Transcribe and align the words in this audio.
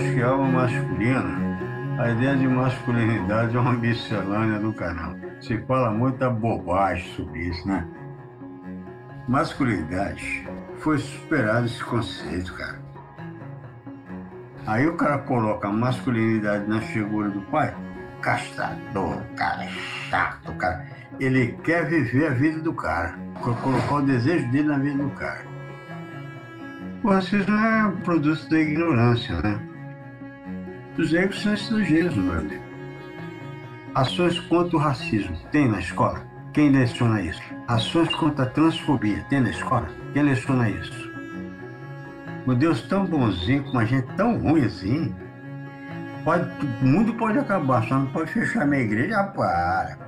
acho 0.00 0.14
que 0.14 0.22
alma 0.22 0.62
masculina, 0.62 1.58
a 1.98 2.10
ideia 2.10 2.34
de 2.34 2.48
masculinidade 2.48 3.54
é 3.54 3.60
uma 3.60 3.74
miscelânea 3.74 4.58
do 4.58 4.72
canal. 4.72 5.14
Se 5.42 5.58
fala 5.66 5.90
muita 5.90 6.30
bobagem 6.30 7.06
sobre 7.14 7.40
isso, 7.40 7.68
né? 7.68 7.86
Masculinidade 9.28 10.48
foi 10.78 10.98
superado 10.98 11.66
esse 11.66 11.84
conceito, 11.84 12.54
cara. 12.54 12.80
Aí 14.66 14.86
o 14.86 14.96
cara 14.96 15.18
coloca 15.18 15.68
a 15.68 15.72
masculinidade 15.72 16.66
na 16.66 16.80
figura 16.80 17.28
do 17.28 17.42
pai, 17.42 17.74
castrador, 18.22 19.22
cara 19.36 19.68
chato, 20.08 20.52
cara. 20.54 20.86
Ele 21.18 21.52
quer 21.62 21.86
viver 21.86 22.28
a 22.28 22.30
vida 22.30 22.60
do 22.60 22.72
cara, 22.72 23.14
colocar 23.42 23.96
o 23.96 24.02
desejo 24.02 24.50
dele 24.50 24.68
na 24.68 24.78
vida 24.78 25.02
do 25.02 25.10
cara. 25.10 25.44
O 27.02 27.10
racismo 27.10 27.54
é 27.54 27.92
produto 28.02 28.48
da 28.48 28.58
ignorância, 28.58 29.40
né? 29.42 29.69
Os 31.00 31.12
negros 31.12 31.40
são 31.40 31.54
estrangeiros 31.54 32.14
no 32.14 32.30
Brasil. 32.30 32.60
Ações 33.94 34.38
contra 34.38 34.76
o 34.76 34.78
racismo 34.78 35.34
tem 35.50 35.66
na 35.66 35.78
escola? 35.78 36.22
Quem 36.52 36.70
leciona 36.70 37.22
isso? 37.22 37.40
Ações 37.66 38.14
contra 38.16 38.44
a 38.44 38.48
transfobia 38.50 39.24
tem 39.30 39.40
na 39.40 39.48
escola? 39.48 39.88
Quem 40.12 40.24
leciona 40.24 40.68
isso? 40.68 41.10
Um 42.46 42.54
Deus 42.54 42.82
tão 42.82 43.06
bonzinho, 43.06 43.64
com 43.64 43.70
uma 43.70 43.86
gente 43.86 44.14
tão 44.14 44.36
ruim 44.36 44.66
assim, 44.66 45.14
pode, 46.22 46.50
o 46.82 46.86
mundo 46.86 47.14
pode 47.14 47.38
acabar, 47.38 47.82
só 47.84 47.98
não 47.98 48.06
pode 48.08 48.30
fechar 48.32 48.66
minha 48.66 48.82
igreja. 48.82 49.20
Ah, 49.20 49.24
para. 49.24 49.98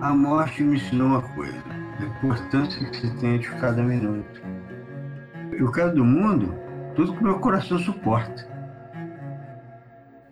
A 0.00 0.14
morte 0.14 0.62
me 0.62 0.76
ensinou 0.76 1.08
uma 1.08 1.20
coisa: 1.20 1.62
a 2.00 2.04
importância 2.04 2.86
que 2.86 2.96
se 2.96 3.14
tem 3.16 3.38
de 3.38 3.50
cada 3.50 3.82
minuto. 3.82 4.40
Eu 5.52 5.70
quero 5.70 5.94
do 5.94 6.04
mundo 6.06 6.54
tudo 6.94 7.12
que 7.12 7.22
meu 7.22 7.38
coração 7.38 7.78
suporta. 7.78 8.51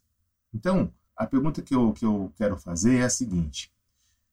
Então, 0.54 0.92
a 1.16 1.26
pergunta 1.26 1.62
que 1.62 1.74
eu, 1.74 1.94
que 1.94 2.06
eu 2.06 2.32
quero 2.38 2.58
fazer 2.58 2.98
é 2.98 3.04
a 3.04 3.10
seguinte: 3.10 3.72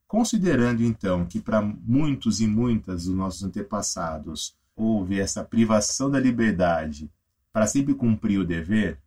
considerando 0.07 0.83
então 0.83 1.25
que 1.25 1.41
para 1.41 1.63
muitos 1.63 2.41
e 2.41 2.47
muitas 2.47 3.05
dos 3.05 3.15
nossos 3.15 3.43
antepassados 3.43 4.55
houve 4.77 5.19
essa 5.19 5.43
privação 5.43 6.11
da 6.11 6.21
liberdade 6.21 7.11
para 7.53 7.67
sempre 7.67 7.95
cumprir 7.95 8.39
o 8.39 8.45
dever, 8.45 9.01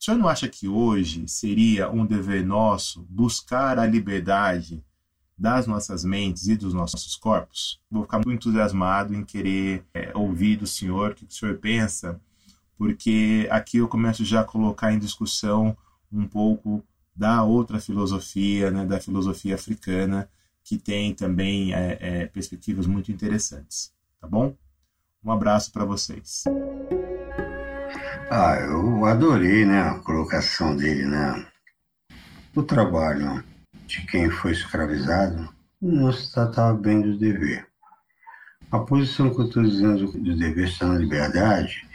o 0.00 0.04
senhor 0.04 0.16
não 0.16 0.28
acha 0.28 0.48
que 0.48 0.68
hoje 0.68 1.26
seria 1.26 1.90
um 1.90 2.06
dever 2.06 2.46
nosso 2.46 3.04
buscar 3.10 3.78
a 3.78 3.86
liberdade 3.86 4.82
das 5.36 5.66
nossas 5.66 6.04
mentes 6.04 6.46
e 6.46 6.56
dos 6.56 6.72
nossos 6.72 7.16
corpos? 7.16 7.80
Vou 7.90 8.04
ficar 8.04 8.18
muito 8.18 8.32
entusiasmado 8.32 9.12
em 9.12 9.24
querer 9.24 9.84
é, 9.92 10.16
ouvir 10.16 10.56
do 10.56 10.66
senhor 10.66 11.10
o 11.10 11.14
que 11.14 11.24
o 11.24 11.30
senhor 11.30 11.58
pensa, 11.58 12.20
porque 12.76 13.48
aqui 13.50 13.78
eu 13.78 13.88
começo 13.88 14.24
já 14.24 14.40
a 14.40 14.44
colocar 14.44 14.92
em 14.92 14.98
discussão 15.00 15.76
um 16.12 16.26
pouco 16.26 16.82
da 17.14 17.42
outra 17.42 17.80
filosofia, 17.80 18.70
né, 18.70 18.86
da 18.86 19.00
filosofia 19.00 19.56
africana, 19.56 20.30
que 20.62 20.78
tem 20.78 21.12
também 21.12 21.74
é, 21.74 21.98
é, 22.00 22.26
perspectivas 22.26 22.86
muito 22.86 23.10
interessantes. 23.10 23.92
Tá 24.20 24.28
bom? 24.28 24.56
Um 25.28 25.32
abraço 25.32 25.70
para 25.70 25.84
vocês. 25.84 26.44
Ah, 28.30 28.56
eu 28.60 29.04
adorei 29.04 29.66
né, 29.66 29.82
a 29.82 29.98
colocação 29.98 30.74
dele, 30.74 31.04
né? 31.04 31.46
O 32.56 32.62
trabalho 32.62 33.44
de 33.86 34.06
quem 34.06 34.30
foi 34.30 34.52
escravizado 34.52 35.52
não 35.82 36.10
se 36.10 36.32
tratava 36.32 36.72
bem 36.72 37.02
do 37.02 37.18
dever. 37.18 37.66
A 38.70 38.78
posição 38.78 39.28
que 39.28 39.42
eu 39.42 39.48
estou 39.48 39.62
dizendo 39.62 40.10
do 40.10 40.34
dever 40.34 40.66
está 40.66 40.86
na 40.86 40.96
liberdade 40.96 41.86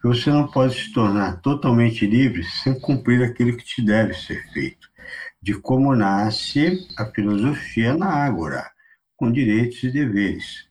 você 0.00 0.30
não 0.30 0.46
pode 0.46 0.76
se 0.76 0.92
tornar 0.92 1.40
totalmente 1.40 2.06
livre 2.06 2.44
sem 2.44 2.78
cumprir 2.78 3.24
aquilo 3.24 3.56
que 3.56 3.64
te 3.64 3.82
deve 3.82 4.14
ser 4.14 4.48
feito. 4.52 4.88
De 5.42 5.54
como 5.54 5.96
nasce 5.96 6.86
a 6.96 7.04
filosofia 7.06 7.96
na 7.96 8.06
Ágora, 8.06 8.70
com 9.16 9.32
direitos 9.32 9.82
e 9.82 9.90
deveres. 9.90 10.67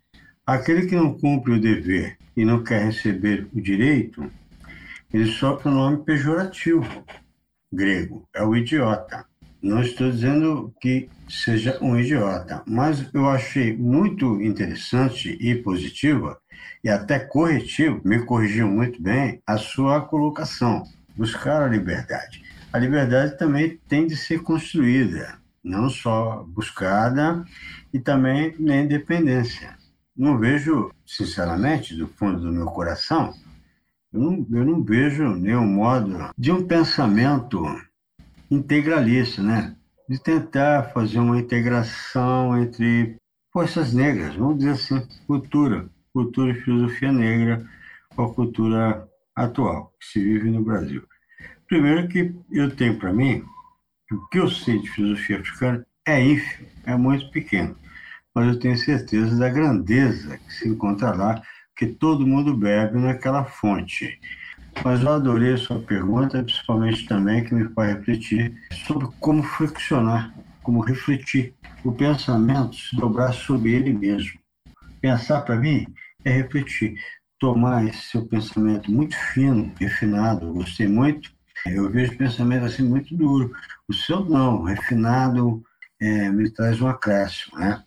Aquele 0.48 0.88
que 0.88 0.96
não 0.96 1.14
cumpre 1.14 1.52
o 1.52 1.60
dever 1.60 2.18
e 2.34 2.46
não 2.46 2.64
quer 2.64 2.86
receber 2.86 3.46
o 3.54 3.60
direito, 3.60 4.32
ele 5.14 5.30
sofre 5.30 5.68
um 5.68 5.74
nome 5.74 6.06
pejorativo 6.06 7.04
grego, 7.70 8.26
é 8.34 8.42
o 8.42 8.56
idiota. 8.56 9.26
Não 9.62 9.82
estou 9.82 10.10
dizendo 10.10 10.74
que 10.80 11.10
seja 11.28 11.78
um 11.82 12.00
idiota, 12.00 12.64
mas 12.66 13.14
eu 13.14 13.30
achei 13.30 13.76
muito 13.76 14.42
interessante 14.42 15.38
e 15.38 15.54
positiva 15.56 16.40
e 16.82 16.88
até 16.88 17.20
corretivo, 17.20 18.00
me 18.06 18.24
corrigiu 18.24 18.70
muito 18.70 19.04
bem, 19.04 19.42
a 19.46 19.58
sua 19.58 20.00
colocação, 20.00 20.84
buscar 21.14 21.62
a 21.62 21.68
liberdade. 21.68 22.42
A 22.72 22.80
liberdade 22.80 23.38
também 23.38 23.82
tem 23.90 24.08
de 24.08 24.16
ser 24.16 24.42
construída, 24.44 25.40
não 25.62 25.90
só 25.90 26.46
buscada, 26.48 27.44
e 27.94 28.00
também 28.00 28.56
na 28.58 28.78
independência. 28.78 29.77
Não 30.18 30.38
vejo, 30.40 30.92
sinceramente, 31.06 31.96
do 31.96 32.08
fundo 32.08 32.40
do 32.40 32.52
meu 32.52 32.66
coração, 32.66 33.34
eu 34.12 34.20
não, 34.20 34.48
eu 34.52 34.66
não 34.66 34.84
vejo 34.84 35.24
nenhum 35.36 35.68
modo 35.68 36.32
de 36.38 36.52
um 36.52 36.66
pensamento 36.66 37.64
integralista, 38.50 39.44
né? 39.44 39.76
De 40.10 40.18
tentar 40.18 40.92
fazer 40.94 41.20
uma 41.20 41.38
integração 41.38 42.58
entre 42.58 43.18
forças 43.52 43.94
negras, 43.94 44.36
vamos 44.36 44.60
dizer 44.60 44.72
assim, 44.72 45.08
cultura, 45.28 45.90
cultura 46.14 46.52
e 46.52 46.62
filosofia 46.62 47.12
negra 47.12 47.68
com 48.16 48.24
a 48.24 48.34
cultura 48.34 49.08
atual 49.36 49.94
que 50.00 50.08
se 50.08 50.20
vive 50.20 50.50
no 50.50 50.64
Brasil. 50.64 51.04
Primeiro 51.68 52.08
que 52.08 52.34
eu 52.52 52.76
tenho 52.76 52.98
para 52.98 53.14
mim 53.14 53.44
o 54.12 54.28
que 54.30 54.40
eu 54.40 54.50
sei 54.50 54.80
de 54.80 54.90
filosofia 54.90 55.40
africana 55.40 55.86
é 56.06 56.24
ínfimo, 56.24 56.68
é 56.86 56.96
muito 56.96 57.30
pequeno, 57.30 57.76
mas 58.38 58.50
eu 58.50 58.60
tenho 58.60 58.78
certeza 58.78 59.36
da 59.36 59.50
grandeza 59.50 60.38
que 60.38 60.54
se 60.54 60.70
encontra 60.70 61.12
lá, 61.12 61.42
que 61.76 61.88
todo 61.88 62.28
mundo 62.28 62.56
bebe 62.56 63.00
naquela 63.00 63.44
fonte. 63.44 64.20
Mas 64.86 65.02
eu 65.02 65.10
adorei 65.10 65.54
a 65.54 65.58
sua 65.58 65.80
pergunta, 65.80 66.44
principalmente 66.44 67.08
também 67.08 67.44
que 67.44 67.56
me 67.56 67.68
faz 67.70 67.96
refletir 67.96 68.54
sobre 68.86 69.08
como 69.20 69.42
flexionar, 69.42 70.36
como 70.62 70.82
refletir 70.82 71.56
o 71.84 71.92
pensamento, 71.92 72.76
se 72.76 72.96
dobrar 72.96 73.34
sobre 73.34 73.74
ele 73.74 73.92
mesmo. 73.92 74.40
Pensar 75.02 75.42
para 75.42 75.56
mim 75.56 75.88
é 76.24 76.30
refletir, 76.30 76.94
tomar 77.40 77.88
esse 77.88 78.04
seu 78.04 78.24
pensamento 78.28 78.92
muito 78.92 79.16
fino, 79.34 79.74
refinado, 79.80 80.54
gostei 80.54 80.88
muito. 80.88 81.32
Eu 81.66 81.90
vejo 81.90 82.16
pensamento 82.16 82.66
assim 82.66 82.84
muito 82.84 83.18
duro. 83.18 83.52
O 83.88 83.94
seu 83.96 84.24
não, 84.24 84.62
refinado, 84.62 85.64
é, 86.00 86.30
me 86.30 86.52
traz 86.52 86.80
um 86.80 86.88
acréscimo, 86.88 87.58
né? 87.58 87.84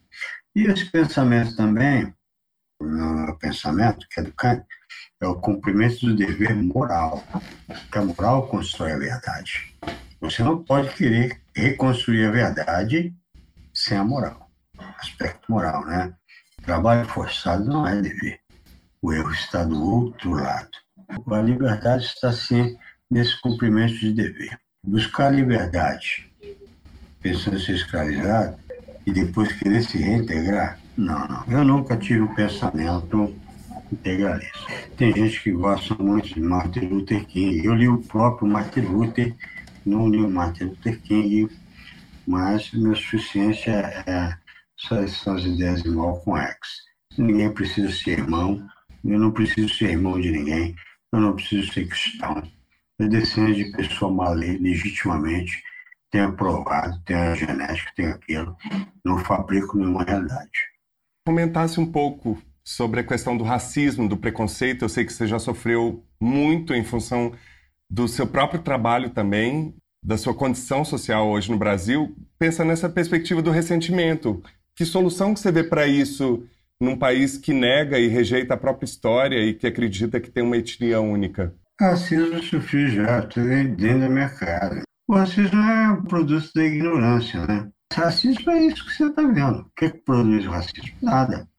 E 0.54 0.64
esse 0.64 0.90
pensamento 0.90 1.54
também, 1.54 2.12
o 2.80 2.84
meu 2.84 3.36
pensamento, 3.36 4.06
que 4.08 4.20
é 4.20 4.22
do 4.22 4.32
Kant, 4.32 4.64
é 5.20 5.26
o 5.26 5.36
cumprimento 5.36 6.06
do 6.06 6.16
dever 6.16 6.54
moral, 6.56 7.22
que 7.90 7.98
a 7.98 8.04
moral 8.04 8.48
constrói 8.48 8.92
a 8.92 8.98
verdade. 8.98 9.74
Você 10.20 10.42
não 10.42 10.62
pode 10.62 10.92
querer 10.94 11.40
reconstruir 11.54 12.26
a 12.26 12.30
verdade 12.30 13.14
sem 13.72 13.96
a 13.96 14.04
moral, 14.04 14.50
aspecto 14.98 15.50
moral, 15.50 15.86
né? 15.86 16.12
Trabalho 16.62 17.08
forçado 17.08 17.64
não 17.64 17.86
é 17.86 18.00
dever. 18.00 18.40
O 19.00 19.12
erro 19.12 19.32
está 19.32 19.64
do 19.64 19.82
outro 19.82 20.32
lado. 20.32 20.70
A 21.30 21.40
liberdade 21.40 22.04
está 22.04 22.32
sim 22.32 22.78
nesse 23.10 23.40
cumprimento 23.40 23.98
de 23.98 24.12
dever. 24.12 24.58
Buscar 24.84 25.30
liberdade, 25.30 26.30
pensando 27.20 27.58
ser 27.58 27.76
escravizado, 27.76 28.59
e 29.10 29.12
depois 29.12 29.52
querer 29.52 29.82
se 29.82 29.98
reintegrar, 29.98 30.78
não, 30.96 31.26
não. 31.26 31.44
Eu 31.48 31.64
nunca 31.64 31.96
tive 31.96 32.20
um 32.20 32.34
pensamento 32.34 33.34
integralista. 33.92 34.58
Tem 34.96 35.12
gente 35.12 35.42
que 35.42 35.50
gosta 35.50 35.94
muito 35.96 36.32
de 36.32 36.40
Martin 36.40 36.80
Luther 36.80 37.26
King. 37.26 37.64
Eu 37.64 37.74
li 37.74 37.88
o 37.88 37.98
próprio 37.98 38.46
Martin 38.46 38.80
Luther, 38.80 39.34
não 39.84 40.08
li 40.08 40.18
o 40.18 40.30
Martin 40.30 40.64
Luther 40.64 41.00
King, 41.00 41.48
mas 42.24 42.70
minha 42.72 42.94
suficiência 42.94 43.72
é, 44.06 44.36
são 44.76 45.34
as 45.34 45.44
ideias 45.44 45.82
de 45.82 45.90
Malcolm 45.90 46.40
X. 46.40 46.58
Ninguém 47.18 47.50
precisa 47.52 47.92
ser 47.92 48.20
irmão, 48.20 48.64
eu 49.04 49.18
não 49.18 49.32
preciso 49.32 49.74
ser 49.74 49.90
irmão 49.90 50.20
de 50.20 50.30
ninguém, 50.30 50.76
eu 51.12 51.20
não 51.20 51.34
preciso 51.34 51.72
ser 51.72 51.88
cristão. 51.88 52.42
Eu 52.96 53.08
descendo 53.08 53.54
de 53.54 53.72
pessoa 53.72 54.12
mal 54.12 54.34
legitimamente, 54.34 55.60
tenho 56.10 56.28
aprovado, 56.28 57.00
tenho 57.04 57.20
a 57.20 57.34
genética, 57.34 57.92
tenho 57.94 58.10
aquilo, 58.10 58.56
não 59.04 59.18
fabrico 59.18 59.76
nenhuma 59.76 60.04
realidade. 60.04 60.50
Comentasse 61.26 61.78
um 61.78 61.86
pouco 61.90 62.40
sobre 62.64 63.00
a 63.00 63.04
questão 63.04 63.36
do 63.36 63.44
racismo, 63.44 64.08
do 64.08 64.16
preconceito. 64.16 64.84
Eu 64.84 64.88
sei 64.88 65.04
que 65.04 65.12
você 65.12 65.26
já 65.26 65.38
sofreu 65.38 66.04
muito 66.20 66.74
em 66.74 66.84
função 66.84 67.32
do 67.88 68.06
seu 68.06 68.26
próprio 68.26 68.62
trabalho 68.62 69.10
também, 69.10 69.74
da 70.02 70.16
sua 70.16 70.34
condição 70.34 70.84
social 70.84 71.28
hoje 71.28 71.50
no 71.50 71.58
Brasil. 71.58 72.16
Pensa 72.38 72.64
nessa 72.64 72.88
perspectiva 72.88 73.42
do 73.42 73.50
ressentimento. 73.50 74.42
Que 74.74 74.84
solução 74.84 75.34
que 75.34 75.40
você 75.40 75.52
vê 75.52 75.64
para 75.64 75.86
isso 75.86 76.46
num 76.80 76.96
país 76.96 77.36
que 77.36 77.52
nega 77.52 77.98
e 77.98 78.08
rejeita 78.08 78.54
a 78.54 78.56
própria 78.56 78.86
história 78.86 79.38
e 79.38 79.52
que 79.52 79.66
acredita 79.66 80.20
que 80.20 80.30
tem 80.30 80.42
uma 80.42 80.56
etnia 80.56 81.00
única? 81.00 81.54
Racismo 81.78 82.34
eu 82.34 82.42
sofri 82.42 82.88
já, 82.90 83.20
dentro 83.20 84.00
da 84.00 84.08
minha 84.08 84.28
cara. 84.28 84.82
O 85.10 85.14
racismo 85.14 85.60
é 85.60 85.90
um 85.90 86.04
produto 86.04 86.48
da 86.54 86.64
ignorância, 86.64 87.44
né? 87.44 87.68
Racismo 87.92 88.48
é 88.52 88.66
isso 88.66 88.86
que 88.86 88.94
você 88.94 89.06
está 89.08 89.22
vendo. 89.22 89.62
O 89.62 89.70
que, 89.76 89.86
é 89.86 89.90
que 89.90 89.98
produz 89.98 90.46
o 90.46 90.50
racismo? 90.50 90.96
Nada 91.02 91.50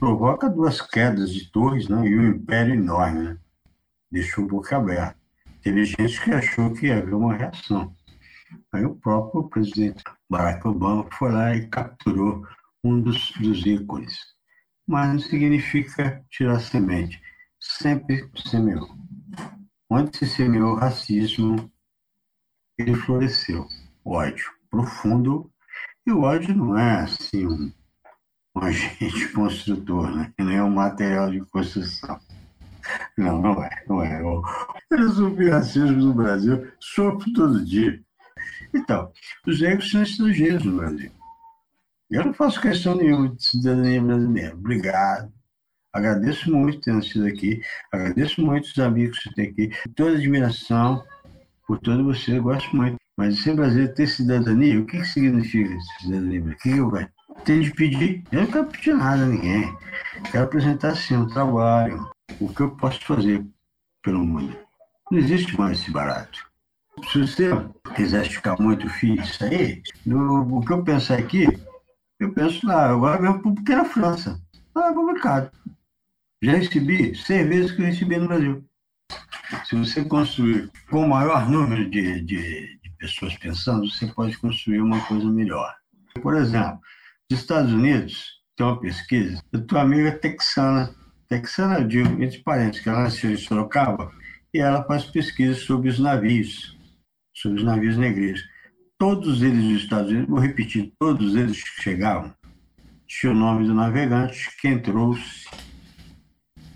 provoca 0.00 0.48
duas 0.48 0.80
quedas 0.80 1.30
de 1.30 1.52
torres 1.52 1.90
né, 1.90 2.06
e 2.06 2.18
um 2.18 2.28
império 2.28 2.72
enorme. 2.72 3.22
Né? 3.22 3.38
Deixou 4.10 4.44
o 4.44 4.48
boca 4.48 4.78
aberta. 4.78 5.14
Teve 5.62 5.84
gente 5.84 6.24
que 6.24 6.30
achou 6.30 6.72
que 6.72 6.86
ia 6.86 6.96
haver 6.96 7.12
uma 7.12 7.34
reação. 7.34 7.94
Aí 8.72 8.86
o 8.86 8.94
próprio 8.94 9.46
presidente 9.50 10.02
Barack 10.30 10.66
Obama 10.66 11.06
foi 11.18 11.32
lá 11.32 11.54
e 11.54 11.68
capturou 11.68 12.46
um 12.82 12.98
dos, 12.98 13.30
dos 13.32 13.66
ícones. 13.66 14.18
Mas 14.86 15.12
não 15.12 15.18
significa 15.18 16.24
tirar 16.30 16.60
semente. 16.60 17.20
Sempre 17.60 18.26
semeou. 18.48 18.88
Onde 19.90 20.16
se 20.16 20.26
semeou 20.26 20.76
racismo, 20.76 21.70
ele 22.78 22.94
floresceu. 22.94 23.66
Ódio 24.04 24.50
profundo. 24.70 25.50
E 26.06 26.12
o 26.12 26.22
ódio 26.22 26.54
não 26.54 26.78
é 26.78 27.00
assim 27.00 27.46
um 27.46 27.72
um 28.56 28.64
agente 28.64 29.28
construtor, 29.34 30.10
né? 30.16 30.32
nem 30.38 30.60
um 30.60 30.70
material 30.70 31.30
de 31.30 31.40
construção. 31.40 32.18
Não, 33.18 33.42
não 33.42 33.62
é, 33.62 33.84
não 33.88 34.02
é. 34.02 34.20
Eu, 34.20 34.42
eu 34.90 35.50
racismo 35.50 35.96
no 35.96 36.14
Brasil, 36.14 36.66
sofro 36.80 37.32
todo 37.32 37.64
dia. 37.64 38.00
Então, 38.72 39.12
os 39.46 39.60
negros 39.60 39.90
são 39.90 40.02
estrangeiros 40.02 40.64
no 40.64 40.76
Brasil. 40.76 41.10
Eu 42.10 42.24
não 42.24 42.32
faço 42.32 42.60
questão 42.60 42.94
nenhuma 42.96 43.34
de 43.34 43.44
cidadania 43.44 44.00
brasileira. 44.00 44.54
Obrigado. 44.54 45.32
Agradeço 45.92 46.50
muito 46.52 46.80
ter 46.80 46.92
nascido 46.92 47.26
aqui. 47.26 47.60
Agradeço 47.90 48.40
muito 48.40 48.66
os 48.66 48.78
amigos 48.78 49.18
que 49.18 49.28
você 49.28 49.34
tem 49.34 49.48
aqui. 49.50 49.70
Toda 49.96 50.16
admiração 50.16 51.02
por 51.66 51.78
todo 51.80 52.04
você. 52.04 52.38
Eu 52.38 52.42
gosto 52.42 52.74
muito. 52.76 52.96
Mas 53.16 53.42
ser 53.42 53.54
brasileiro 53.54 53.94
ter 53.94 54.06
cidadania, 54.06 54.78
o 54.78 54.84
que, 54.84 54.98
que 54.98 55.04
significa 55.06 55.74
cidadania? 56.00 56.40
O 56.42 56.56
que, 56.56 56.56
que 56.56 56.76
eu 56.76 56.90
gosto? 56.90 57.16
tem 57.44 57.60
de 57.60 57.70
pedir. 57.72 58.24
Eu 58.32 58.42
não 58.42 58.50
quero 58.50 58.66
pedir 58.66 58.94
nada 58.94 59.22
a 59.22 59.26
ninguém. 59.26 59.76
Quero 60.30 60.44
apresentar 60.44 60.96
sim 60.96 61.16
o 61.16 61.28
trabalho, 61.28 62.08
o 62.40 62.52
que 62.52 62.60
eu 62.60 62.70
posso 62.76 63.04
fazer 63.04 63.44
pelo 64.02 64.24
mundo. 64.24 64.56
Não 65.10 65.18
existe 65.18 65.56
mais 65.58 65.80
esse 65.80 65.90
barato. 65.90 66.44
Se 67.10 67.20
você 67.20 67.50
quiser 67.94 68.24
ficar 68.24 68.56
muito 68.58 68.86
isso 68.86 69.44
aí, 69.44 69.82
o 70.06 70.60
que 70.60 70.72
eu 70.72 70.82
penso 70.82 71.12
aqui, 71.12 71.46
eu 72.18 72.32
penso 72.32 72.66
lá, 72.66 72.90
agora 72.90 73.20
mesmo 73.20 73.42
porque 73.42 73.74
na 73.74 73.84
França. 73.84 74.40
Lá 74.74 74.90
é 74.90 74.94
complicado. 74.94 75.50
Já 76.42 76.52
recebi 76.52 77.14
seis 77.14 77.46
vezes 77.46 77.72
que 77.72 77.82
eu 77.82 77.86
recebi 77.86 78.16
no 78.16 78.28
Brasil. 78.28 78.64
Se 79.64 79.76
você 79.76 80.04
construir 80.04 80.70
com 80.90 81.04
o 81.04 81.08
maior 81.08 81.48
número 81.48 81.88
de, 81.88 82.20
de, 82.22 82.78
de 82.78 82.90
pessoas 82.98 83.36
pensando, 83.36 83.88
você 83.88 84.06
pode 84.06 84.36
construir 84.38 84.80
uma 84.80 85.00
coisa 85.06 85.28
melhor. 85.28 85.74
Por 86.20 86.34
exemplo, 86.34 86.80
nos 87.30 87.40
Estados 87.40 87.72
Unidos, 87.72 88.36
tem 88.56 88.66
uma 88.66 88.80
pesquisa, 88.80 89.42
a 89.52 89.58
tua 89.58 89.82
amiga 89.82 90.12
texana, 90.12 90.94
texana, 91.28 91.86
eu 91.90 92.22
entre 92.22 92.38
parênteses, 92.38 92.82
que 92.82 92.88
ela 92.88 93.02
nasceu 93.02 93.30
em 93.30 93.36
Sorocaba, 93.36 94.10
e 94.52 94.58
ela 94.58 94.84
faz 94.84 95.04
pesquisas 95.04 95.58
sobre 95.58 95.90
os 95.90 95.98
navios, 95.98 96.76
sobre 97.34 97.58
os 97.58 97.64
navios 97.64 97.96
negreiros. 97.96 98.42
Todos 98.98 99.42
eles 99.42 99.62
dos 99.62 99.82
Estados 99.82 100.10
Unidos, 100.10 100.30
vou 100.30 100.38
repetir, 100.38 100.92
todos 100.98 101.36
eles 101.36 101.62
que 101.62 101.82
chegavam, 101.82 102.34
tinha 103.06 103.32
o 103.32 103.34
nome 103.34 103.66
do 103.66 103.74
navegante, 103.74 104.50
quem 104.60 104.80
trouxe, 104.80 105.46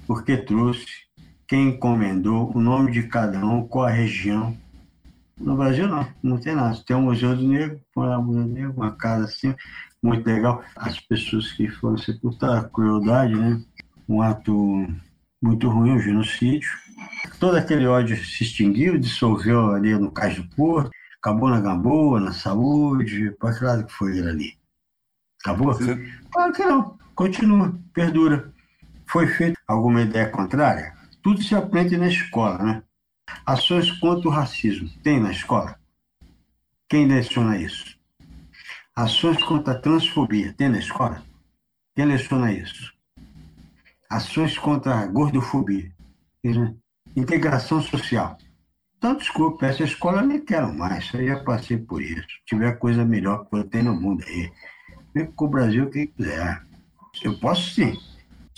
por 0.06 0.24
que 0.24 0.36
trouxe, 0.36 1.09
quem 1.50 1.70
encomendou, 1.70 2.52
o 2.54 2.60
nome 2.60 2.92
de 2.92 3.02
cada 3.02 3.44
um, 3.44 3.66
qual 3.66 3.86
a 3.86 3.90
região. 3.90 4.56
No 5.36 5.56
Brasil 5.56 5.88
não, 5.88 6.06
não 6.22 6.38
tem 6.38 6.54
nada. 6.54 6.80
Tem 6.86 6.94
um 6.94 7.02
Museu 7.02 7.34
do 7.34 7.42
Negro, 7.42 7.80
põe 7.92 8.06
lá 8.06 8.18
o 8.18 8.22
Museu 8.22 8.44
do 8.44 8.52
Negro, 8.52 8.74
uma 8.76 8.92
casa 8.92 9.24
assim, 9.24 9.52
muito 10.00 10.24
legal. 10.24 10.62
As 10.76 11.00
pessoas 11.00 11.50
que 11.50 11.66
foram 11.68 11.98
sepultadas, 11.98 12.70
crueldade, 12.70 13.34
né? 13.34 13.60
Um 14.08 14.22
ato 14.22 14.86
muito 15.42 15.68
ruim, 15.68 15.90
um 15.90 15.98
genocídio. 15.98 16.70
Todo 17.40 17.56
aquele 17.56 17.84
ódio 17.84 18.16
se 18.16 18.44
extinguiu, 18.44 18.96
dissolveu 18.96 19.72
ali 19.72 19.92
no 19.98 20.12
Cais 20.12 20.36
do 20.36 20.48
Porto, 20.54 20.92
acabou 21.18 21.50
na 21.50 21.60
Gamboa, 21.60 22.20
na 22.20 22.32
saúde. 22.32 23.32
Para 23.40 23.58
que 23.58 23.64
lado 23.64 23.86
que 23.86 23.92
foi 23.92 24.20
ali? 24.20 24.56
Acabou? 25.40 25.74
Sim. 25.74 25.98
Claro 26.30 26.52
que 26.52 26.64
não. 26.64 26.96
Continua, 27.12 27.76
perdura. 27.92 28.52
Foi 29.08 29.26
feita 29.26 29.58
alguma 29.66 30.02
ideia 30.02 30.28
contrária? 30.28 30.99
Tudo 31.22 31.42
se 31.42 31.54
aprende 31.54 31.96
na 31.96 32.08
escola, 32.08 32.58
né? 32.58 32.82
Ações 33.44 33.90
contra 33.92 34.28
o 34.28 34.32
racismo. 34.32 34.88
Tem 35.02 35.20
na 35.20 35.30
escola? 35.30 35.78
Quem 36.88 37.06
leciona 37.06 37.58
isso? 37.58 37.98
Ações 38.96 39.42
contra 39.44 39.74
a 39.74 39.78
transfobia. 39.78 40.52
Tem 40.54 40.68
na 40.68 40.78
escola? 40.78 41.22
Quem 41.94 42.06
leciona 42.06 42.52
isso? 42.52 42.92
Ações 44.08 44.58
contra 44.58 44.94
a 44.94 45.06
gordofobia. 45.06 45.92
Integração 47.14 47.82
social. 47.82 48.38
Então, 48.96 49.16
desculpa, 49.16 49.66
essa 49.66 49.84
escola 49.84 50.20
eu 50.20 50.26
nem 50.26 50.44
quero 50.44 50.72
mais. 50.74 51.12
Eu 51.14 51.26
já 51.26 51.42
passei 51.44 51.78
por 51.78 52.02
isso. 52.02 52.20
Se 52.20 52.44
tiver 52.46 52.78
coisa 52.78 53.04
melhor 53.04 53.46
que 53.46 53.56
eu 53.56 53.64
tenho 53.64 53.84
no 53.84 54.00
mundo 54.00 54.24
aí, 54.26 54.52
vem 55.14 55.26
com 55.26 55.44
o 55.44 55.48
Brasil 55.48 55.88
quem 55.90 56.06
quiser. 56.06 56.62
Eu 57.22 57.38
posso 57.38 57.70
sim. 57.70 57.96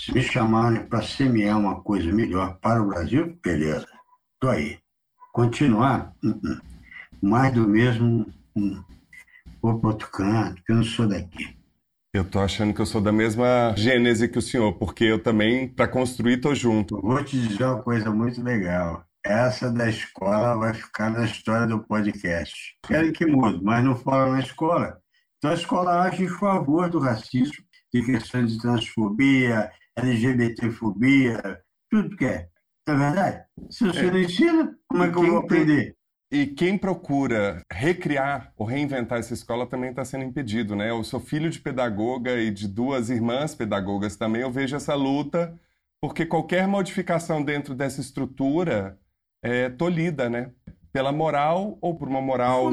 Se 0.02 0.12
me 0.12 0.20
chamarem 0.20 0.84
para 0.86 1.00
semear 1.00 1.56
uma 1.56 1.80
coisa 1.80 2.10
melhor 2.12 2.58
para 2.60 2.82
o 2.82 2.88
Brasil, 2.88 3.38
beleza. 3.40 3.86
Estou 4.34 4.50
aí. 4.50 4.80
Continuar? 5.32 6.12
Uh 6.24 6.30
-uh. 6.30 6.60
Mais 7.22 7.54
do 7.54 7.68
mesmo. 7.68 8.26
Uh 8.56 8.82
vou 9.62 9.78
para 9.78 9.90
outro 9.90 10.10
canto, 10.10 10.56
porque 10.56 10.72
eu 10.72 10.76
não 10.76 10.82
sou 10.82 11.06
daqui. 11.06 11.56
Eu 12.12 12.24
tô 12.28 12.40
achando 12.40 12.74
que 12.74 12.80
eu 12.80 12.86
sou 12.86 13.00
da 13.00 13.12
mesma 13.12 13.74
gênese 13.76 14.28
que 14.28 14.40
o 14.40 14.42
senhor, 14.42 14.72
porque 14.72 15.04
eu 15.04 15.22
também, 15.22 15.68
para 15.68 15.86
construir, 15.86 16.40
tô 16.40 16.52
junto. 16.52 16.96
Eu 16.96 17.02
vou 17.02 17.22
te 17.22 17.40
dizer 17.40 17.62
uma 17.62 17.80
coisa 17.80 18.10
muito 18.10 18.42
legal. 18.42 19.04
essa 19.24 19.70
da 19.70 19.88
escola 19.88 20.56
vai 20.56 20.74
ficar 20.74 21.10
na 21.10 21.24
história 21.24 21.64
do 21.64 21.78
podcast. 21.78 22.76
Querem 22.84 23.12
que 23.12 23.24
mude, 23.24 23.62
mas 23.62 23.84
não 23.84 23.94
falam 23.94 24.32
na 24.32 24.40
escola. 24.40 24.98
Então 25.38 25.52
a 25.52 25.54
escola 25.54 26.02
age 26.02 26.24
em 26.24 26.28
favor 26.28 26.90
do 26.90 26.98
racismo, 26.98 27.64
de 27.94 28.04
questões 28.04 28.52
de 28.52 28.58
transfobia, 28.58 29.70
LGBTfobia, 29.96 31.60
tudo 31.90 32.16
que 32.16 32.24
é. 32.24 32.48
Não 32.86 32.94
é 32.94 32.98
verdade? 32.98 33.44
Se 33.70 33.84
você 33.84 34.06
é. 34.06 34.10
não 34.10 34.18
ensina, 34.18 34.76
como 34.88 35.04
é 35.04 35.10
que 35.10 35.18
eu 35.18 35.26
vou 35.26 35.38
aprender? 35.38 35.96
E 36.32 36.46
quem 36.46 36.78
procura 36.78 37.62
recriar 37.70 38.52
ou 38.56 38.66
reinventar 38.66 39.18
essa 39.18 39.34
escola 39.34 39.66
também 39.66 39.90
está 39.90 40.02
sendo 40.02 40.24
impedido, 40.24 40.74
né? 40.74 40.88
Eu 40.88 41.04
sou 41.04 41.20
filho 41.20 41.50
de 41.50 41.60
pedagoga 41.60 42.40
e 42.40 42.50
de 42.50 42.66
duas 42.66 43.10
irmãs 43.10 43.54
pedagogas 43.54 44.16
também. 44.16 44.40
Eu 44.40 44.50
vejo 44.50 44.74
essa 44.74 44.94
luta 44.94 45.58
porque 46.00 46.24
qualquer 46.24 46.66
modificação 46.66 47.42
dentro 47.44 47.74
dessa 47.74 48.00
estrutura 48.00 48.98
é 49.42 49.68
tolhida, 49.68 50.30
né? 50.30 50.50
Pela 50.92 51.10
moral 51.10 51.78
ou 51.80 51.96
por 51.96 52.06
uma 52.06 52.20
moral 52.20 52.64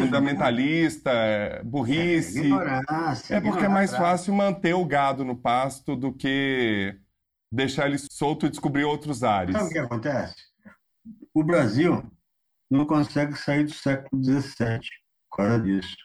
fundamentalista, 0.00 1.10
é, 1.10 1.62
burrice. 1.62 2.50
É, 3.30 3.36
é 3.36 3.40
porque 3.40 3.66
é 3.66 3.68
mais 3.68 3.94
fácil 3.94 4.34
manter 4.34 4.74
o 4.74 4.86
gado 4.86 5.22
no 5.24 5.36
pasto 5.36 5.94
do 5.94 6.12
que 6.12 6.96
deixar 7.52 7.88
ele 7.88 7.98
solto 8.10 8.46
e 8.46 8.50
descobrir 8.50 8.84
outros 8.84 9.22
ares. 9.22 9.54
Sabe 9.54 9.68
o 9.68 9.72
que 9.72 9.78
acontece? 9.78 10.34
O 11.34 11.44
Brasil 11.44 12.02
não 12.70 12.86
consegue 12.86 13.36
sair 13.36 13.64
do 13.64 13.74
século 13.74 14.22
XVII 14.22 14.80
por 15.28 15.38
causa 15.38 15.60
disso. 15.60 15.96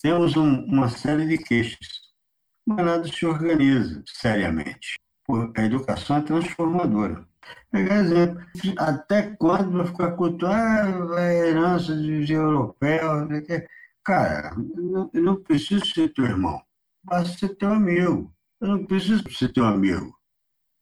Temos 0.00 0.36
um, 0.36 0.64
uma 0.64 0.88
série 0.88 1.26
de 1.26 1.38
queixas, 1.38 2.00
mas 2.64 2.84
nada 2.84 3.06
se 3.06 3.26
organiza 3.26 4.02
seriamente. 4.06 4.96
A 5.56 5.62
educação 5.62 6.16
é 6.16 6.20
transformadora. 6.22 7.26
Até 8.78 9.34
quando 9.36 9.78
vai 9.78 9.86
ficar 9.86 10.12
cultuado 10.12 11.14
ah, 11.14 11.20
a 11.20 11.34
herança 11.34 11.94
dos 11.94 12.28
europeus? 12.28 13.28
Cara, 14.04 14.54
eu 15.12 15.22
não 15.22 15.42
preciso 15.42 15.84
ser 15.86 16.12
teu 16.12 16.24
irmão, 16.24 16.62
basta 17.02 17.36
ser 17.38 17.56
teu 17.56 17.72
amigo. 17.72 18.32
Eu 18.60 18.68
não 18.68 18.86
preciso 18.86 19.22
ser 19.30 19.52
teu 19.52 19.64
amigo. 19.64 20.16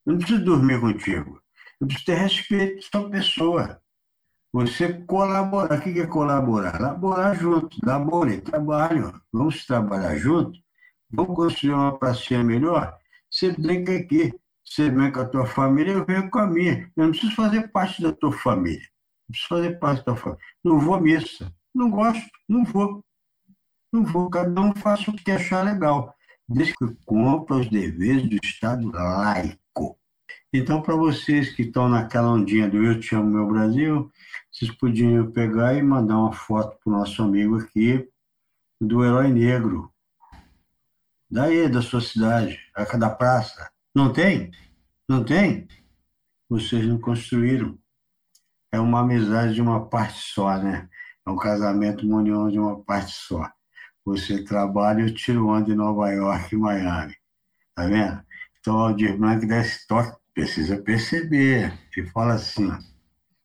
Eu 0.07 0.13
não 0.13 0.19
preciso 0.19 0.45
dormir 0.45 0.81
contigo. 0.81 1.41
Eu 1.81 1.87
preciso 1.87 2.07
ter 2.07 2.15
respeito 2.15 2.79
à 2.79 2.83
sua 2.83 3.11
pessoa. 3.11 3.83
Você 4.53 4.93
colaborar. 4.93 5.79
O 5.79 5.83
que 5.83 6.01
é 6.01 6.07
colaborar? 6.07 6.81
Laborar 6.81 7.35
junto, 7.35 7.77
labore, 7.85 8.41
trabalho. 8.41 9.21
Vamos 9.33 9.67
trabalhar 9.67 10.17
junto? 10.17 10.57
Vamos 11.11 11.35
construir 11.35 11.75
uma 11.75 11.99
pracinha 11.99 12.45
melhor? 12.45 12.97
Você 13.29 13.51
brinca 13.51 13.97
aqui. 13.97 14.33
Você 14.65 14.91
vem 14.91 15.13
com 15.13 15.21
a 15.21 15.29
tua 15.29 15.47
família, 15.47 15.93
eu 15.93 16.05
venho 16.05 16.31
com 16.31 16.39
a 16.39 16.47
minha. 16.47 16.91
Eu 16.97 17.05
não 17.05 17.11
preciso 17.11 17.35
fazer 17.35 17.69
parte 17.69 18.03
da 18.03 18.13
tua 18.13 18.33
família. 18.33 18.89
Não 19.29 19.33
preciso 19.33 19.49
fazer 19.49 19.79
parte 19.79 19.99
da 19.99 20.05
tua 20.05 20.17
família. 20.17 20.45
Não 20.65 20.79
vou 20.81 20.95
à 20.95 21.01
missa. 21.01 21.53
Não 21.75 21.91
gosto, 21.91 22.31
não 22.49 22.65
vou. 22.65 23.05
Não 23.93 24.05
vou. 24.05 24.31
Cada 24.31 24.61
um 24.61 24.75
faça 24.75 25.11
o 25.11 25.15
que 25.15 25.31
achar 25.31 25.65
legal. 25.65 26.15
Desde 26.49 26.75
que 26.75 26.87
cumpra 27.05 27.57
os 27.57 27.69
deveres 27.69 28.29
do 28.29 28.37
Estado 28.43 28.91
laico. 28.91 29.99
Então, 30.53 30.81
para 30.81 30.95
vocês 30.95 31.53
que 31.53 31.63
estão 31.63 31.89
naquela 31.89 32.31
ondinha 32.31 32.69
do 32.69 32.83
Eu 32.83 33.01
Te 33.01 33.15
Amo 33.15 33.31
Meu 33.31 33.47
Brasil, 33.49 34.11
vocês 34.51 34.71
podiam 34.71 35.31
pegar 35.33 35.75
e 35.75 35.83
mandar 35.83 36.17
uma 36.17 36.33
foto 36.33 36.79
para 36.79 36.93
o 36.93 36.97
nosso 36.97 37.23
amigo 37.23 37.59
aqui 37.59 38.09
do 38.81 39.05
Herói 39.05 39.33
Negro. 39.33 39.93
Daí, 41.29 41.69
da 41.69 41.83
sua 41.83 42.01
cidade, 42.01 42.61
da 42.99 43.11
praça. 43.11 43.74
Não 43.95 44.13
tem? 44.13 44.51
Não 45.09 45.25
tem? 45.25 45.69
Vocês 46.49 46.85
não 46.85 47.01
construíram. 47.01 47.79
É 48.73 48.81
uma 48.81 49.01
amizade 49.01 49.55
de 49.55 49.63
uma 49.63 49.87
parte 49.89 50.19
só, 50.19 50.59
né? 50.59 50.89
É 51.25 51.31
um 51.31 51.37
casamento, 51.37 52.05
uma 52.05 52.19
união 52.19 52.51
de 52.51 52.59
uma 52.59 52.83
parte 52.83 53.13
só. 53.13 53.49
Você 54.05 54.43
trabalha 54.43 55.03
eu 55.03 55.15
tiro 55.15 55.47
onda 55.47 55.71
em 55.71 55.77
Nova 55.77 56.11
York 56.11 56.55
e 56.55 56.59
Miami. 56.59 57.17
Tá 57.73 57.87
vendo? 57.87 58.21
Então, 58.59 58.77
o 58.77 58.79
Aldir 58.81 59.17
Blanc 59.17 59.47
dá 59.47 59.63
toque, 59.87 60.19
precisa 60.35 60.77
perceber. 60.83 61.79
E 61.97 62.05
fala 62.07 62.35
assim, 62.35 62.71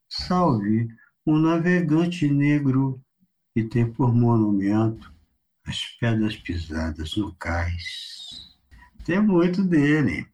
salve 0.10 0.88
um 1.27 1.38
navegante 1.38 2.27
negro 2.27 3.00
que 3.53 3.63
tem 3.63 3.91
por 3.91 4.15
monumento 4.15 5.13
as 5.63 5.86
pedras 6.00 6.36
pisadas 6.36 7.15
no 7.15 7.36
cais. 7.36 8.58
Tem 9.06 9.22
muito 9.22 9.63
dele. 9.63 10.27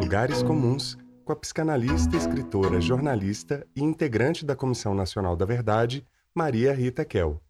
Lugares 0.00 0.42
Comuns, 0.42 0.96
com 1.24 1.32
a 1.32 1.36
psicanalista, 1.36 2.16
escritora, 2.16 2.80
jornalista 2.80 3.66
e 3.74 3.82
integrante 3.82 4.44
da 4.44 4.56
Comissão 4.56 4.94
Nacional 4.94 5.36
da 5.36 5.44
Verdade, 5.44 6.06
Maria 6.34 6.72
Rita 6.72 7.04
Kel. 7.04 7.40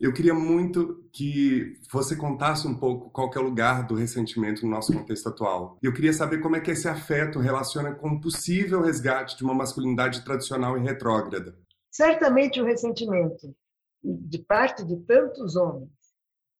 Eu 0.00 0.12
queria 0.12 0.34
muito 0.34 1.08
que 1.12 1.74
você 1.92 2.16
contasse 2.16 2.66
um 2.66 2.74
pouco 2.74 3.10
qual 3.10 3.30
é 3.34 3.38
o 3.38 3.42
lugar 3.42 3.86
do 3.86 3.94
ressentimento 3.94 4.64
no 4.64 4.70
nosso 4.70 4.92
contexto 4.92 5.28
atual. 5.28 5.78
Eu 5.82 5.92
queria 5.92 6.12
saber 6.12 6.38
como 6.38 6.56
é 6.56 6.60
que 6.60 6.70
esse 6.70 6.88
afeto 6.88 7.38
relaciona 7.38 7.94
com 7.94 8.10
o 8.10 8.20
possível 8.20 8.82
resgate 8.82 9.36
de 9.36 9.44
uma 9.44 9.54
masculinidade 9.54 10.24
tradicional 10.24 10.76
e 10.76 10.82
retrógrada. 10.82 11.56
Certamente 11.90 12.60
o 12.60 12.64
ressentimento 12.64 13.54
de 14.02 14.38
parte 14.38 14.84
de 14.84 14.96
tantos 15.04 15.54
homens 15.54 15.90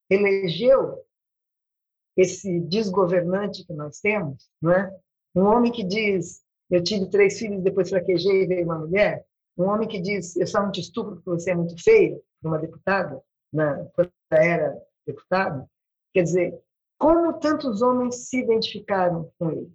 elegeu 0.09 0.99
esse 2.17 2.61
desgovernante 2.61 3.65
que 3.67 3.73
nós 3.73 4.01
temos, 4.01 4.51
não 4.61 4.73
é? 4.73 4.95
Um 5.35 5.45
homem 5.45 5.73
que 5.73 5.83
diz, 5.83 6.43
eu 6.71 6.83
tive 6.83 7.09
três 7.09 7.39
filhos, 7.39 7.63
depois 7.63 7.89
fraquejei 7.89 8.43
e 8.43 8.47
veio 8.47 8.65
uma 8.65 8.79
mulher. 8.79 9.25
Um 9.57 9.65
homem 9.65 9.89
que 9.89 10.01
diz, 10.01 10.37
eu 10.37 10.47
só 10.47 10.63
não 10.63 10.71
te 10.71 10.81
estupro 10.81 11.17
porque 11.17 11.31
você 11.31 11.51
é 11.51 11.55
muito 11.55 11.81
feio, 11.83 12.23
uma 12.43 12.59
deputada, 12.59 13.23
na, 13.53 13.85
quando 13.95 14.11
era 14.31 14.77
deputado. 15.07 15.67
Quer 16.13 16.23
dizer, 16.23 16.61
como 16.99 17.33
tantos 17.35 17.83
homens 17.83 18.29
se 18.29 18.39
identificaram 18.39 19.31
com 19.39 19.51
ele? 19.51 19.73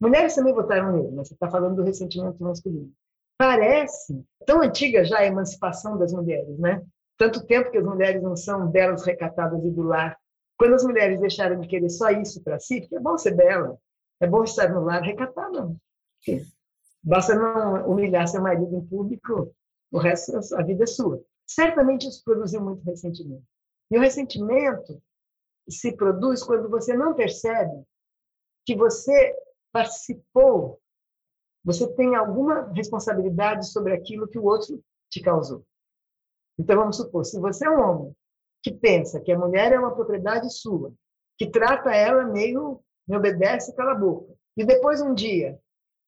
Mulheres 0.00 0.34
também 0.34 0.54
votaram 0.54 0.92
nele, 0.92 1.10
mas 1.10 1.28
você 1.28 1.34
está 1.34 1.50
falando 1.50 1.76
do 1.76 1.82
ressentimento 1.82 2.42
masculino. 2.42 2.92
Parece 3.36 4.24
tão 4.46 4.62
antiga 4.62 5.04
já 5.04 5.18
a 5.18 5.26
emancipação 5.26 5.98
das 5.98 6.12
mulheres, 6.12 6.58
né? 6.58 6.82
Tanto 7.16 7.44
tempo 7.44 7.70
que 7.70 7.78
as 7.78 7.84
mulheres 7.84 8.22
não 8.22 8.36
são 8.36 8.68
belas, 8.68 9.04
recatadas 9.04 9.64
e 9.64 9.70
do 9.70 9.82
lar. 9.82 10.16
Quando 10.58 10.74
as 10.74 10.84
mulheres 10.84 11.20
deixaram 11.20 11.60
de 11.60 11.68
querer 11.68 11.88
só 11.88 12.10
isso 12.10 12.42
para 12.42 12.58
si, 12.58 12.80
porque 12.80 12.96
é 12.96 13.00
bom 13.00 13.16
ser 13.16 13.34
bela, 13.34 13.78
é 14.20 14.26
bom 14.26 14.42
estar 14.42 14.68
no 14.72 14.84
lar, 14.84 15.02
recatada. 15.02 15.74
Basta 17.02 17.34
não 17.34 17.88
humilhar 17.88 18.26
seu 18.26 18.42
marido 18.42 18.74
em 18.74 18.84
público, 18.84 19.54
o 19.92 19.98
resto, 19.98 20.36
a 20.56 20.62
vida 20.62 20.84
é 20.84 20.86
sua. 20.86 21.22
Certamente 21.46 22.08
isso 22.08 22.22
produziu 22.24 22.60
muito 22.60 22.84
ressentimento. 22.84 23.44
E 23.90 23.96
o 23.96 24.00
ressentimento 24.00 25.00
se 25.68 25.92
produz 25.92 26.42
quando 26.42 26.68
você 26.68 26.94
não 26.94 27.14
percebe 27.14 27.82
que 28.66 28.74
você 28.74 29.34
participou 29.72 30.80
você 31.68 31.86
tem 31.94 32.14
alguma 32.14 32.72
responsabilidade 32.72 33.70
sobre 33.70 33.92
aquilo 33.92 34.26
que 34.26 34.38
o 34.38 34.44
outro 34.44 34.82
te 35.10 35.20
causou. 35.20 35.62
Então, 36.58 36.76
vamos 36.76 36.96
supor, 36.96 37.26
se 37.26 37.38
você 37.38 37.66
é 37.66 37.70
um 37.70 37.80
homem 37.80 38.16
que 38.62 38.72
pensa 38.72 39.20
que 39.20 39.32
a 39.32 39.38
mulher 39.38 39.72
é 39.72 39.78
uma 39.78 39.94
propriedade 39.94 40.50
sua, 40.52 40.92
que 41.36 41.48
trata 41.48 41.94
ela 41.94 42.24
meio, 42.24 42.80
me 43.06 43.16
obedece, 43.16 43.74
cala 43.74 43.92
a 43.92 43.98
boca, 43.98 44.34
e 44.56 44.64
depois 44.64 45.00
um 45.00 45.14
dia 45.14 45.58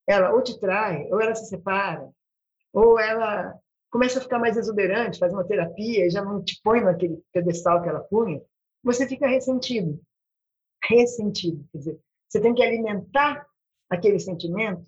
ela 0.06 0.32
ou 0.32 0.42
te 0.42 0.58
trai, 0.58 1.08
ou 1.10 1.20
ela 1.20 1.34
se 1.34 1.46
separa, 1.46 2.10
ou 2.72 2.98
ela 2.98 3.56
começa 3.90 4.18
a 4.18 4.22
ficar 4.22 4.38
mais 4.38 4.56
exuberante, 4.56 5.18
faz 5.18 5.32
uma 5.32 5.44
terapia 5.44 6.06
e 6.06 6.10
já 6.10 6.24
não 6.24 6.42
te 6.42 6.60
põe 6.62 6.80
naquele 6.80 7.22
pedestal 7.32 7.82
que 7.82 7.88
ela 7.88 8.00
punha, 8.00 8.42
você 8.82 9.06
fica 9.06 9.26
ressentido. 9.26 10.00
Ressentido. 10.84 11.64
Quer 11.72 11.78
dizer, 11.78 12.00
você 12.28 12.40
tem 12.40 12.54
que 12.54 12.62
alimentar 12.62 13.46
aquele 13.88 14.18
sentimento 14.18 14.84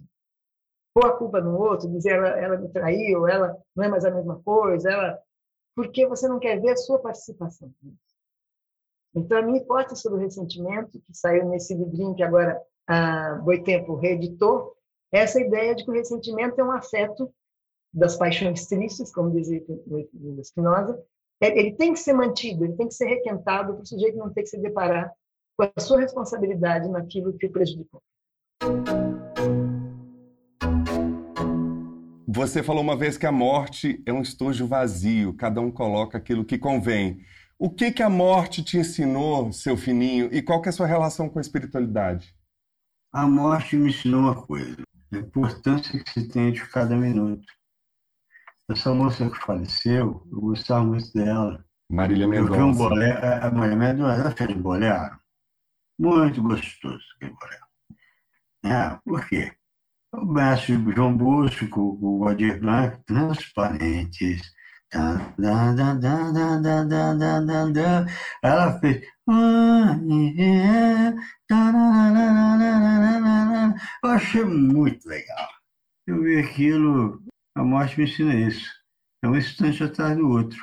pôr 0.94 1.06
a 1.06 1.16
culpa 1.16 1.40
no 1.40 1.58
outro, 1.58 1.90
dizer 1.90 2.16
ela, 2.16 2.28
ela 2.28 2.56
me 2.58 2.68
traiu, 2.68 3.26
ela 3.26 3.56
não 3.74 3.84
é 3.84 3.88
mais 3.88 4.04
a 4.04 4.10
mesma 4.10 4.40
coisa, 4.42 4.90
ela 4.90 5.18
porque 5.74 6.06
você 6.06 6.28
não 6.28 6.38
quer 6.38 6.60
ver 6.60 6.70
a 6.70 6.76
sua 6.76 6.98
participação. 6.98 7.72
Então, 9.14 9.38
a 9.38 9.42
minha 9.42 9.60
hipótese 9.60 10.00
sobre 10.00 10.18
o 10.18 10.22
ressentimento, 10.22 11.00
que 11.00 11.14
saiu 11.14 11.48
nesse 11.48 11.74
livrinho 11.74 12.14
que 12.14 12.22
agora 12.22 12.60
a 12.86 13.34
Boitempo 13.36 13.94
reeditou, 13.94 14.74
é 15.12 15.20
essa 15.20 15.40
ideia 15.40 15.74
de 15.74 15.84
que 15.84 15.90
o 15.90 15.94
ressentimento 15.94 16.60
é 16.60 16.64
um 16.64 16.72
afeto 16.72 17.32
das 17.92 18.16
paixões 18.16 18.66
tristes, 18.66 19.12
como 19.12 19.30
dizia 19.30 19.62
o 19.68 20.42
Spinoza, 20.42 20.98
é, 21.40 21.58
ele 21.58 21.74
tem 21.74 21.92
que 21.92 21.98
ser 21.98 22.14
mantido, 22.14 22.64
ele 22.64 22.76
tem 22.76 22.88
que 22.88 22.94
ser 22.94 23.06
requentado 23.06 23.74
para 23.74 23.82
o 23.82 23.86
sujeito 23.86 24.16
não 24.16 24.32
ter 24.32 24.42
que 24.42 24.48
se 24.48 24.58
deparar 24.58 25.12
com 25.56 25.70
a 25.76 25.80
sua 25.80 26.00
responsabilidade 26.00 26.88
naquilo 26.88 27.36
que 27.36 27.46
o 27.46 27.52
prejudicou. 27.52 28.00
Você 32.34 32.62
falou 32.62 32.82
uma 32.82 32.96
vez 32.96 33.18
que 33.18 33.26
a 33.26 33.32
morte 33.32 34.02
é 34.06 34.12
um 34.12 34.22
estojo 34.22 34.66
vazio, 34.66 35.34
cada 35.34 35.60
um 35.60 35.70
coloca 35.70 36.16
aquilo 36.16 36.46
que 36.46 36.56
convém. 36.56 37.22
O 37.58 37.68
que, 37.68 37.92
que 37.92 38.02
a 38.02 38.08
morte 38.08 38.64
te 38.64 38.78
ensinou, 38.78 39.52
seu 39.52 39.76
fininho, 39.76 40.30
e 40.32 40.40
qual 40.40 40.62
que 40.62 40.68
é 40.68 40.70
a 40.70 40.72
sua 40.72 40.86
relação 40.86 41.28
com 41.28 41.38
a 41.38 41.42
espiritualidade? 41.42 42.34
A 43.12 43.26
morte 43.26 43.76
me 43.76 43.90
ensinou 43.90 44.20
uma 44.20 44.34
coisa. 44.34 44.82
a 45.12 45.18
importância 45.18 46.02
que 46.02 46.10
se 46.10 46.26
tem 46.26 46.52
de 46.52 46.66
cada 46.68 46.96
minuto. 46.96 47.44
Essa 48.70 48.94
moça 48.94 49.28
que 49.28 49.36
faleceu, 49.36 50.26
eu 50.32 50.40
gostava 50.40 50.82
muito 50.82 51.12
dela. 51.12 51.62
Marília 51.90 52.26
Mendonça. 52.26 52.54
Eu 52.54 52.56
vi 52.56 52.62
um 52.62 52.72
bolero, 52.72 53.26
a 53.26 53.50
Marília 53.50 53.76
Mendonça, 53.76 54.20
ela 54.22 54.30
fez 54.30 54.50
um 54.56 54.62
bolero 54.62 55.20
muito 55.98 56.42
gostoso, 56.42 57.04
aquele 57.16 57.34
bolero. 57.34 57.66
É, 58.64 58.98
por 59.04 59.28
quê? 59.28 59.52
O 60.14 60.26
mestre 60.26 60.74
João 60.94 61.16
Bosco, 61.16 61.98
o 62.00 62.18
Valdir 62.18 62.60
Blanc, 62.60 63.02
transparentes. 63.06 64.42
Ela 68.42 68.78
fez. 68.78 69.06
Eu 74.04 74.10
achei 74.10 74.44
muito 74.44 75.08
legal. 75.08 75.48
Eu 76.06 76.22
vi 76.22 76.38
aquilo, 76.38 77.22
a 77.56 77.64
morte 77.64 77.98
me 77.98 78.04
ensina 78.04 78.34
isso. 78.34 78.70
É 79.24 79.28
um 79.28 79.36
instante 79.36 79.82
atrás 79.82 80.14
do 80.14 80.28
outro. 80.28 80.58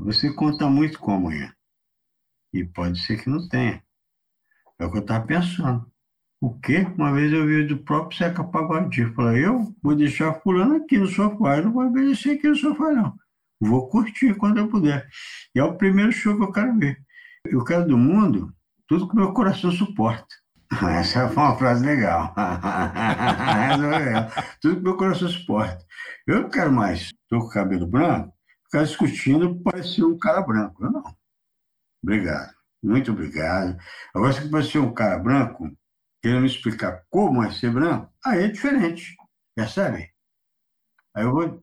Você 0.00 0.34
conta 0.34 0.68
muito 0.68 0.98
com 0.98 1.12
amanhã. 1.12 1.54
E 2.52 2.64
pode 2.64 2.98
ser 3.04 3.22
que 3.22 3.30
não 3.30 3.48
tenha. 3.48 3.84
É 4.80 4.84
o 4.84 4.90
que 4.90 4.98
eu 4.98 5.02
estava 5.02 5.24
pensando. 5.24 5.88
O 6.40 6.58
quê? 6.60 6.86
Uma 6.96 7.12
vez 7.12 7.32
eu 7.32 7.46
vi 7.46 7.66
do 7.66 7.78
próprio 7.78 8.16
Zeca 8.16 8.44
Pagodinho. 8.44 9.12
Falei, 9.14 9.44
eu 9.44 9.74
vou 9.82 9.94
deixar 9.94 10.34
fulano 10.34 10.76
aqui 10.76 10.96
no 10.96 11.08
sofá, 11.08 11.56
eu 11.56 11.64
não 11.64 11.72
vou 11.72 11.86
obedecer 11.86 12.36
aqui 12.36 12.48
no 12.48 12.54
sofá, 12.54 12.92
não. 12.92 13.14
Vou 13.60 13.88
curtir 13.88 14.34
quando 14.34 14.58
eu 14.58 14.68
puder. 14.68 15.08
E 15.54 15.58
é 15.58 15.64
o 15.64 15.76
primeiro 15.76 16.12
show 16.12 16.36
que 16.36 16.44
eu 16.44 16.52
quero 16.52 16.78
ver. 16.78 16.96
Eu 17.44 17.64
quero 17.64 17.88
do 17.88 17.98
mundo 17.98 18.54
tudo 18.86 19.08
que 19.08 19.16
meu 19.16 19.32
coração 19.32 19.72
suporta. 19.72 20.26
Essa 20.98 21.28
foi 21.28 21.42
uma 21.42 21.56
frase 21.56 21.84
legal. 21.84 22.34
É. 23.78 24.42
Tudo 24.60 24.76
que 24.76 24.82
meu 24.82 24.96
coração 24.96 25.28
suporta. 25.28 25.84
Eu 26.26 26.42
não 26.42 26.50
quero 26.50 26.72
mais, 26.72 27.10
estou 27.22 27.40
com 27.40 27.48
cabelo 27.48 27.86
branco, 27.86 28.32
ficar 28.64 28.84
discutindo 28.84 29.60
parecer 29.62 30.04
um 30.04 30.18
cara 30.18 30.40
branco. 30.42 30.84
Eu 30.84 30.92
não. 30.92 31.02
Obrigado. 32.02 32.52
Muito 32.82 33.10
obrigado. 33.10 33.76
Agora, 34.14 34.32
se 34.32 34.48
você 34.48 34.78
um 34.78 34.92
cara 34.92 35.18
branco, 35.18 35.68
querendo 36.22 36.46
explicar 36.46 37.04
como 37.10 37.42
é 37.42 37.50
ser 37.50 37.72
branco, 37.72 38.12
aí 38.24 38.44
é 38.44 38.48
diferente. 38.48 39.16
Percebe? 39.54 40.12
Aí 41.14 41.24
eu 41.24 41.32
vou 41.32 41.62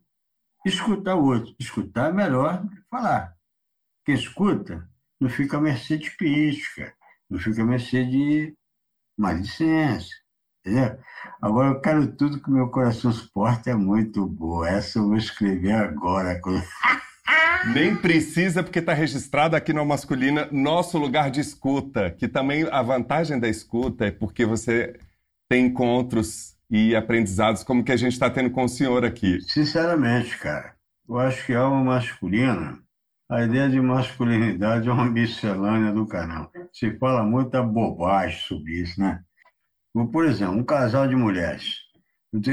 escutar 0.65 1.15
o 1.15 1.25
outro. 1.25 1.55
Escutar 1.59 2.09
é 2.09 2.13
melhor 2.13 2.61
do 2.61 2.69
que 2.69 2.81
falar. 2.89 3.35
Quem 4.05 4.15
escuta 4.15 4.89
não 5.19 5.29
fica 5.29 5.57
a 5.57 5.61
mercê 5.61 5.97
de 5.97 6.15
crítica, 6.15 6.93
não 7.29 7.39
fica 7.39 7.61
a 7.61 7.65
mercê 7.65 8.05
de 8.05 8.55
malicência. 9.17 10.15
Entendeu? 10.59 10.99
Agora 11.41 11.69
eu 11.69 11.81
quero 11.81 12.15
tudo 12.15 12.41
que 12.41 12.49
meu 12.49 12.69
coração 12.69 13.11
suporta, 13.11 13.69
é 13.69 13.75
muito 13.75 14.25
boa. 14.25 14.67
Essa 14.67 14.99
eu 14.99 15.07
vou 15.07 15.15
escrever 15.15 15.73
agora. 15.73 16.41
Nem 17.73 17.95
precisa, 17.95 18.61
porque 18.61 18.79
está 18.79 18.93
registrado 18.93 19.55
aqui 19.55 19.73
no 19.73 19.85
Masculina 19.85 20.47
nosso 20.51 20.97
lugar 20.99 21.31
de 21.31 21.39
escuta, 21.39 22.11
que 22.11 22.27
também 22.27 22.67
a 22.71 22.81
vantagem 22.81 23.39
da 23.39 23.47
escuta 23.47 24.05
é 24.05 24.11
porque 24.11 24.45
você 24.45 24.99
tem 25.49 25.65
encontros 25.65 26.55
e 26.69 26.95
aprendizados 26.95 27.63
como 27.63 27.83
que 27.83 27.91
a 27.91 27.97
gente 27.97 28.13
está 28.13 28.29
tendo 28.29 28.51
com 28.51 28.63
o 28.63 28.69
senhor 28.69 29.03
aqui. 29.03 29.41
Sinceramente, 29.41 30.37
cara, 30.37 30.75
eu 31.09 31.17
acho 31.17 31.45
que 31.45 31.53
a 31.53 31.61
alma 31.61 31.83
masculina, 31.83 32.79
a 33.29 33.43
ideia 33.43 33.67
de 33.67 33.81
masculinidade 33.81 34.87
é 34.87 34.91
uma 34.91 35.09
miscelânea 35.09 35.91
do 35.91 36.05
canal. 36.05 36.51
Se 36.71 36.95
fala 36.97 37.23
muita 37.23 37.63
bobagem 37.63 38.39
sobre 38.41 38.81
isso, 38.81 38.99
né? 38.99 39.21
Por 40.11 40.25
exemplo, 40.25 40.55
um 40.55 40.63
casal 40.63 41.07
de 41.07 41.15
mulheres. 41.15 41.77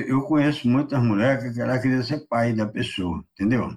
Eu 0.06 0.22
conheço 0.22 0.68
muitas 0.68 1.02
mulheres 1.02 1.52
que 1.52 1.60
ela 1.60 1.78
queria 1.78 2.02
ser 2.02 2.26
pai 2.28 2.52
da 2.52 2.66
pessoa, 2.66 3.22
entendeu? 3.32 3.76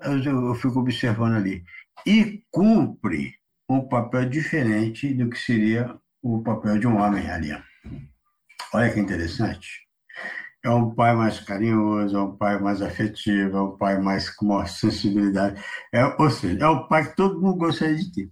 Eu, 0.00 0.54
fico 0.54 0.80
observando 0.80 1.36
ali. 1.36 1.64
E 2.06 2.42
cumpre 2.50 3.34
um 3.68 3.86
papel 3.88 4.28
diferente 4.28 5.12
do 5.14 5.30
que 5.30 5.38
seria 5.38 5.96
o 6.22 6.42
papel 6.42 6.78
de 6.78 6.86
um 6.86 6.98
homem 6.98 7.30
ali. 7.30 7.50
Olha 8.72 8.92
que 8.92 9.00
interessante. 9.00 9.84
É 10.64 10.70
um 10.70 10.94
pai 10.94 11.14
mais 11.14 11.40
carinhoso, 11.40 12.16
é 12.16 12.22
um 12.22 12.36
pai 12.36 12.58
mais 12.58 12.80
afetivo, 12.80 13.56
é 13.56 13.62
um 13.62 13.76
pai 13.76 14.00
mais 14.00 14.30
com 14.30 14.46
maior 14.46 14.66
sensibilidade. 14.66 15.62
É, 15.92 16.04
ou 16.04 16.30
seja, 16.30 16.64
é 16.64 16.68
o 16.68 16.88
pai 16.88 17.08
que 17.08 17.16
todo 17.16 17.40
mundo 17.40 17.58
gostaria 17.58 17.96
de 17.96 18.12
ter. 18.12 18.30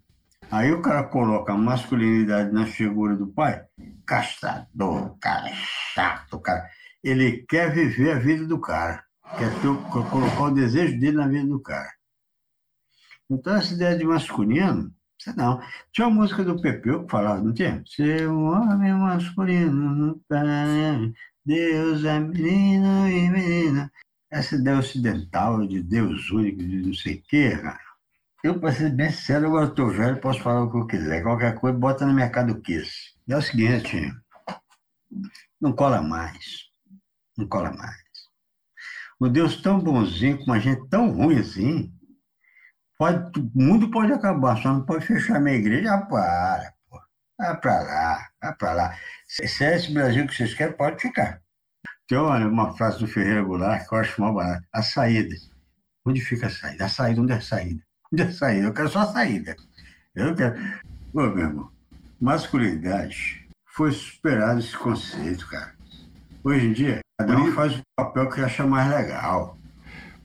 Aí 0.51 0.73
o 0.73 0.83
cara 0.83 1.05
coloca 1.05 1.53
a 1.53 1.57
masculinidade 1.57 2.53
na 2.53 2.67
figura 2.67 3.17
do 3.17 3.27
pai, 3.27 3.63
castrador, 4.07 5.17
cara 5.19 5.51
chato, 5.95 6.39
cara. 6.41 6.69
Ele 7.03 7.45
quer 7.49 7.73
viver 7.73 8.13
a 8.13 8.19
vida 8.19 8.47
do 8.47 8.61
cara 8.61 9.03
quer 9.39 9.51
é 9.51 9.61
ter, 9.61 10.11
colocar 10.11 10.43
o 10.43 10.55
desejo 10.55 10.99
dele 10.99 11.17
na 11.17 11.29
vida 11.29 11.47
do 11.47 11.61
cara. 11.61 11.93
Então, 13.31 13.55
essa 13.55 13.75
ideia 13.75 13.97
de 13.97 14.05
masculino, 14.05 14.93
não. 15.37 15.61
Tinha 15.93 16.09
uma 16.09 16.23
música 16.23 16.45
do 16.45 16.61
Pepeu 16.61 17.05
que 17.05 17.11
falava, 17.11 17.41
não 17.41 17.53
tinha? 17.53 17.83
Ser 17.87 18.29
um 18.29 18.45
homem 18.45 18.93
masculino, 18.95 20.21
Deus 21.45 22.05
é 22.05 22.21
menino 22.21 23.09
e 23.09 23.31
menina. 23.31 23.93
Essa 24.31 24.57
ideia 24.57 24.79
ocidental 24.79 25.67
de 25.67 25.83
Deus 25.83 26.31
único, 26.31 26.59
de 26.59 26.87
não 26.87 26.95
sei 26.95 27.17
o 27.17 27.23
quê, 27.23 27.57
cara. 27.57 27.81
Eu, 28.43 28.59
para 28.59 28.73
ser 28.73 28.91
bem 28.91 29.11
sincero, 29.11 29.47
agora 29.47 29.67
estou 29.67 29.89
velho, 29.89 30.21
posso 30.21 30.41
falar 30.41 30.65
o 30.65 30.71
que 30.71 30.77
eu 30.77 30.87
quiser. 30.87 31.23
Qualquer 31.23 31.55
coisa, 31.55 31.79
bota 31.79 32.05
no 32.05 32.13
mercado 32.13 32.61
quis. 32.61 33.15
É 33.29 33.37
o 33.37 33.43
seguinte, 33.43 34.13
não 35.61 35.73
cola 35.73 36.03
mais. 36.03 36.69
Não 37.39 37.47
cola 37.47 37.71
mais. 37.73 38.12
Um 39.23 39.31
Deus 39.31 39.63
tão 39.63 39.79
bonzinho, 39.79 40.37
com 40.39 40.47
uma 40.47 40.59
gente 40.59 40.89
tão 40.89 41.13
ruim 41.13 41.39
assim, 41.39 41.95
pode, 42.99 43.39
o 43.39 43.51
mundo 43.55 43.89
pode 43.89 44.13
acabar, 44.13 44.61
só 44.61 44.73
não 44.73 44.85
pode 44.85 45.07
fechar 45.07 45.41
minha 45.41 45.55
igreja. 45.55 45.95
Ah, 45.95 46.05
para, 46.07 46.73
pô. 46.91 47.01
Vai 47.39 47.61
para 47.61 47.83
lá, 47.83 48.29
vai 48.43 48.55
para 48.57 48.73
lá. 48.73 48.99
Se 49.29 49.63
é 49.63 49.77
esse 49.77 49.95
Brasil 49.95 50.27
que 50.27 50.35
vocês 50.35 50.53
querem, 50.55 50.77
pode 50.77 51.01
ficar. 51.01 51.41
Tem 52.09 52.19
uma, 52.19 52.37
uma 52.39 52.77
frase 52.77 52.99
do 52.99 53.07
Ferreira 53.07 53.45
Goulart 53.45 53.87
que 53.87 53.95
eu 53.95 53.99
acho 54.01 54.21
mal 54.21 54.35
barata. 54.35 54.67
A 54.73 54.83
saída. 54.83 55.37
Onde 56.05 56.21
fica 56.21 56.49
a 56.49 56.51
saída? 56.51 56.85
A 56.85 56.89
saída, 56.89 57.21
onde 57.21 57.33
é 57.33 57.37
a 57.37 57.41
saída? 57.41 57.81
Onde 58.13 58.23
é 58.25 58.27
a 58.27 58.33
saída? 58.33 58.67
Eu 58.67 58.75
quero 58.75 58.89
só 58.89 58.99
a 59.03 59.13
saída. 59.13 59.55
Eu 60.17 60.35
quero. 60.35 60.61
Ô, 61.15 61.21
meu 61.21 61.39
irmão, 61.39 61.71
masculinidade 62.21 63.49
foi 63.67 63.93
superado 63.93 64.59
esse 64.59 64.77
conceito, 64.77 65.47
cara. 65.47 65.81
Hoje 66.45 66.67
em 66.67 66.73
dia, 66.73 66.99
cada 67.21 67.39
um 67.39 67.53
faz 67.53 67.77
o 67.77 67.83
papel 67.97 68.29
que 68.29 68.41
acha 68.41 68.67
mais 68.67 68.91
legal. 68.91 69.57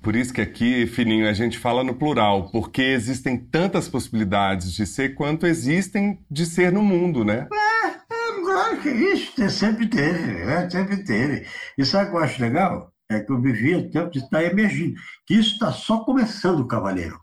Por 0.01 0.15
isso 0.15 0.33
que 0.33 0.41
aqui, 0.41 0.87
Fininho, 0.87 1.29
a 1.29 1.33
gente 1.33 1.59
fala 1.59 1.83
no 1.83 1.93
plural, 1.93 2.49
porque 2.49 2.81
existem 2.81 3.37
tantas 3.37 3.87
possibilidades 3.87 4.73
de 4.73 4.87
ser 4.87 5.13
quanto 5.13 5.45
existem 5.45 6.19
de 6.29 6.47
ser 6.47 6.71
no 6.71 6.81
mundo, 6.81 7.23
né? 7.23 7.47
É, 7.53 7.87
é 7.87 8.41
claro 8.43 8.81
que 8.81 8.89
isso 8.89 9.47
sempre 9.51 9.87
teve, 9.87 10.41
é, 10.41 10.67
sempre 10.67 11.03
teve. 11.03 11.45
E 11.77 11.85
sabe 11.85 12.07
o 12.07 12.11
que 12.11 12.17
eu 12.17 12.23
acho 12.23 12.41
legal? 12.41 12.91
É 13.11 13.19
que 13.19 13.31
eu 13.31 13.39
vivia 13.39 13.77
o 13.77 13.89
tempo 13.91 14.09
de 14.09 14.19
estar 14.19 14.43
emergindo. 14.43 14.95
Que 15.25 15.35
isso 15.35 15.53
está 15.53 15.71
só 15.71 15.99
começando, 15.99 16.65
cavaleiro. 16.65 17.19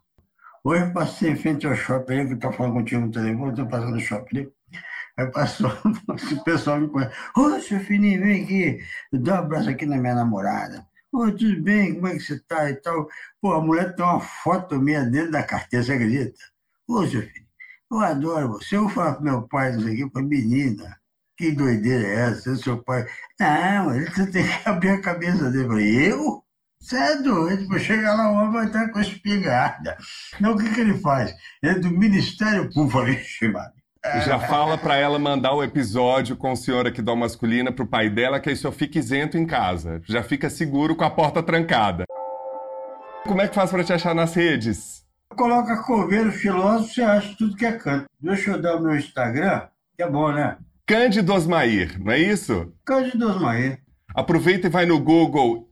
Hoje 0.62 0.84
eu 0.84 0.92
passei 0.92 1.30
em 1.30 1.36
frente 1.36 1.66
ao 1.66 1.74
shopping, 1.74 2.28
que 2.28 2.34
estou 2.34 2.52
falando 2.52 2.74
contigo 2.74 3.00
no 3.00 3.10
telefone, 3.10 3.50
estou 3.50 3.66
passando 3.66 3.94
no 3.94 4.00
shopping. 4.00 4.48
Aí 5.16 5.30
passou, 5.30 5.70
o 6.32 6.44
pessoal 6.44 6.80
me 6.80 6.88
conhece. 6.88 7.14
Ô, 7.36 7.60
seu 7.60 7.80
Fininho, 7.80 8.20
vem 8.20 8.42
aqui, 8.42 8.84
dá 9.12 9.34
um 9.34 9.38
abraço 9.44 9.70
aqui 9.70 9.86
na 9.86 9.96
minha 9.96 10.14
namorada. 10.14 10.86
Ô, 11.12 11.30
tudo 11.30 11.62
bem, 11.62 11.94
como 11.94 12.08
é 12.08 12.14
que 12.14 12.20
você 12.20 12.40
tá 12.40 12.68
e 12.68 12.74
tal? 12.74 13.08
Pô, 13.40 13.52
a 13.52 13.60
mulher 13.60 13.94
tem 13.94 14.04
uma 14.04 14.20
foto 14.20 14.80
minha 14.80 15.04
dentro 15.04 15.30
da 15.30 15.44
carteira, 15.44 15.84
você 15.84 15.92
acredita? 15.92 16.38
Ô, 16.88 17.06
seu 17.06 17.22
filho, 17.22 17.46
eu 17.90 18.00
adoro 18.00 18.48
você. 18.54 18.76
Eu 18.76 18.82
vou 18.82 18.90
falar 18.90 19.14
pro 19.14 19.24
meu 19.24 19.42
pai 19.48 19.76
isso 19.76 19.86
aqui, 19.86 20.10
pra 20.10 20.22
menina. 20.22 20.98
Que 21.36 21.52
doideira 21.52 22.06
é 22.06 22.14
essa? 22.30 22.56
Seu 22.56 22.82
pai. 22.82 23.06
Não, 23.40 23.90
você 23.90 24.26
tem 24.30 24.44
que 24.44 24.68
abrir 24.68 24.90
a 24.90 25.00
cabeça 25.00 25.50
dele. 25.50 25.64
Eu 25.64 25.68
falei, 25.68 26.12
eu? 26.12 26.44
Você 26.80 26.96
é 26.96 27.16
doido, 27.22 27.66
para 27.68 27.78
chegar 27.78 28.14
lá, 28.14 28.30
o 28.30 28.34
homem 28.34 28.52
vai 28.52 28.66
estar 28.66 28.88
com 28.90 28.98
a 28.98 29.02
espingarda. 29.02 29.96
Não, 30.40 30.52
o 30.54 30.58
que, 30.58 30.74
que 30.74 30.80
ele 30.80 30.98
faz? 30.98 31.34
Ele 31.62 31.72
é 31.76 31.78
do 31.78 31.90
Ministério 31.90 32.70
Público. 32.72 33.22
Chamado. 33.24 33.72
Já 34.04 34.38
fala 34.38 34.76
para 34.76 34.96
ela 34.96 35.18
mandar 35.18 35.54
o 35.54 35.64
episódio 35.64 36.36
com 36.36 36.52
o 36.52 36.56
senhor 36.56 36.86
aqui 36.86 37.00
do 37.00 37.16
Masculina 37.16 37.72
pro 37.72 37.86
pai 37.86 38.10
dela, 38.10 38.38
que 38.38 38.50
aí 38.50 38.56
só 38.56 38.70
fica 38.70 38.98
isento 38.98 39.38
em 39.38 39.46
casa. 39.46 40.02
Já 40.04 40.22
fica 40.22 40.50
seguro 40.50 40.94
com 40.94 41.04
a 41.04 41.10
porta 41.10 41.42
trancada. 41.42 42.04
Como 43.26 43.40
é 43.40 43.48
que 43.48 43.54
faz 43.54 43.70
para 43.70 43.82
te 43.82 43.94
achar 43.94 44.14
nas 44.14 44.34
redes? 44.34 45.02
Coloca 45.34 45.82
Coveiro 45.82 46.30
Filósofo, 46.30 46.92
você 46.92 47.02
acha 47.02 47.34
tudo 47.38 47.56
que 47.56 47.64
é 47.64 47.72
canto. 47.72 48.04
Deixa 48.20 48.50
eu 48.50 48.60
dar 48.60 48.76
o 48.76 48.82
meu 48.82 48.94
Instagram, 48.94 49.62
que 49.96 50.02
é 50.02 50.10
bom, 50.10 50.30
né? 50.30 50.58
Cândido 50.86 51.32
Osmair, 51.32 51.98
não 51.98 52.12
é 52.12 52.18
isso? 52.18 52.72
Cândido 52.84 53.26
Osmair. 53.26 53.80
Aproveita 54.14 54.66
e 54.66 54.70
vai 54.70 54.84
no 54.84 55.00
Google 55.00 55.66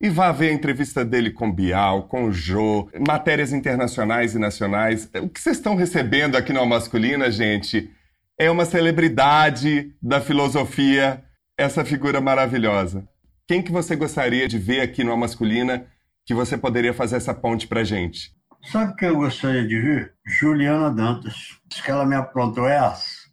e 0.00 0.08
vá 0.08 0.30
ver 0.30 0.50
a 0.50 0.52
entrevista 0.52 1.04
dele 1.04 1.30
com 1.30 1.50
Bial, 1.50 2.04
com 2.04 2.30
Jô, 2.30 2.88
matérias 3.06 3.52
internacionais 3.52 4.34
e 4.34 4.38
nacionais. 4.38 5.10
O 5.22 5.28
que 5.28 5.40
vocês 5.40 5.56
estão 5.56 5.74
recebendo 5.74 6.36
aqui 6.36 6.52
no 6.52 6.64
Masculina, 6.66 7.30
gente, 7.30 7.90
é 8.38 8.50
uma 8.50 8.64
celebridade 8.64 9.94
da 10.02 10.20
filosofia 10.20 11.22
essa 11.58 11.84
figura 11.84 12.20
maravilhosa. 12.20 13.08
Quem 13.48 13.62
que 13.62 13.72
você 13.72 13.96
gostaria 13.96 14.46
de 14.46 14.58
ver 14.58 14.80
aqui 14.80 15.02
no 15.02 15.16
Masculina 15.16 15.86
que 16.24 16.34
você 16.34 16.58
poderia 16.58 16.92
fazer 16.92 17.16
essa 17.16 17.32
ponte 17.32 17.66
pra 17.66 17.84
gente? 17.84 18.32
Sabe 18.70 18.94
quem 18.96 19.08
eu 19.08 19.16
gostaria 19.16 19.66
de 19.66 19.80
ver? 19.80 20.14
Juliana 20.26 20.90
Dantas. 20.90 21.58
Diz 21.66 21.80
que 21.80 21.90
ela 21.90 22.04
me 22.04 22.16
aprontou 22.16 22.68
essa. 22.68 23.26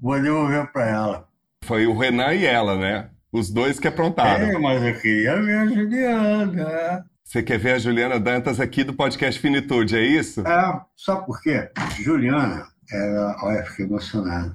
Vou 0.00 0.20
devolver 0.20 0.70
para 0.72 0.86
ela. 0.86 1.28
Foi 1.64 1.86
o 1.86 1.96
Renan 1.96 2.34
e 2.34 2.44
ela, 2.44 2.76
né? 2.76 3.08
Os 3.32 3.50
dois 3.50 3.80
que 3.80 3.88
aprontaram. 3.88 4.44
É, 4.44 4.58
mas 4.58 4.82
eu 4.82 5.00
queria 5.00 5.40
ver 5.40 5.56
a 5.56 5.66
Juliana. 5.66 7.06
Você 7.24 7.42
quer 7.42 7.58
ver 7.58 7.72
a 7.72 7.78
Juliana 7.78 8.20
Dantas 8.20 8.60
aqui 8.60 8.84
do 8.84 8.92
podcast 8.92 9.40
Finitude, 9.40 9.96
é 9.96 10.02
isso? 10.02 10.46
É, 10.46 10.80
sabe 10.94 11.24
por 11.24 11.40
quê? 11.40 11.70
Juliana, 12.02 12.66
ela, 12.92 13.34
olha, 13.42 13.64
fiquei 13.64 13.86
emocionado. 13.86 14.54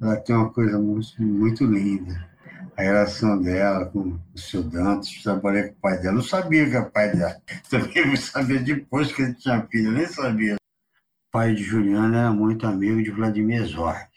Ela 0.00 0.14
tem 0.18 0.36
uma 0.36 0.52
coisa 0.52 0.78
muito, 0.78 1.20
muito 1.20 1.64
linda. 1.64 2.30
A 2.76 2.82
relação 2.82 3.42
dela 3.42 3.84
com 3.86 4.16
o 4.32 4.38
seu 4.38 4.62
Dantas, 4.62 5.10
trabalhei 5.24 5.64
com 5.64 5.72
o 5.72 5.80
pai 5.80 5.98
dela. 5.98 6.14
Não 6.14 6.22
sabia 6.22 6.70
que 6.70 6.76
era 6.76 6.86
o 6.86 6.90
pai 6.92 7.10
dela. 7.10 7.42
Também 7.68 8.14
sabia 8.14 8.60
depois 8.60 9.10
que 9.10 9.22
ele 9.22 9.34
tinha 9.34 9.66
filho, 9.68 9.90
nem 9.90 10.06
sabia. 10.06 10.54
O 10.54 11.32
pai 11.32 11.56
de 11.56 11.64
Juliana 11.64 12.20
era 12.20 12.30
muito 12.30 12.68
amigo 12.68 13.02
de 13.02 13.10
Vladimir 13.10 13.64
Zorc. 13.64 14.08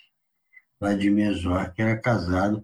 Vladimir 0.80 1.34
Zorc 1.34 1.74
era 1.82 1.98
casado 1.98 2.64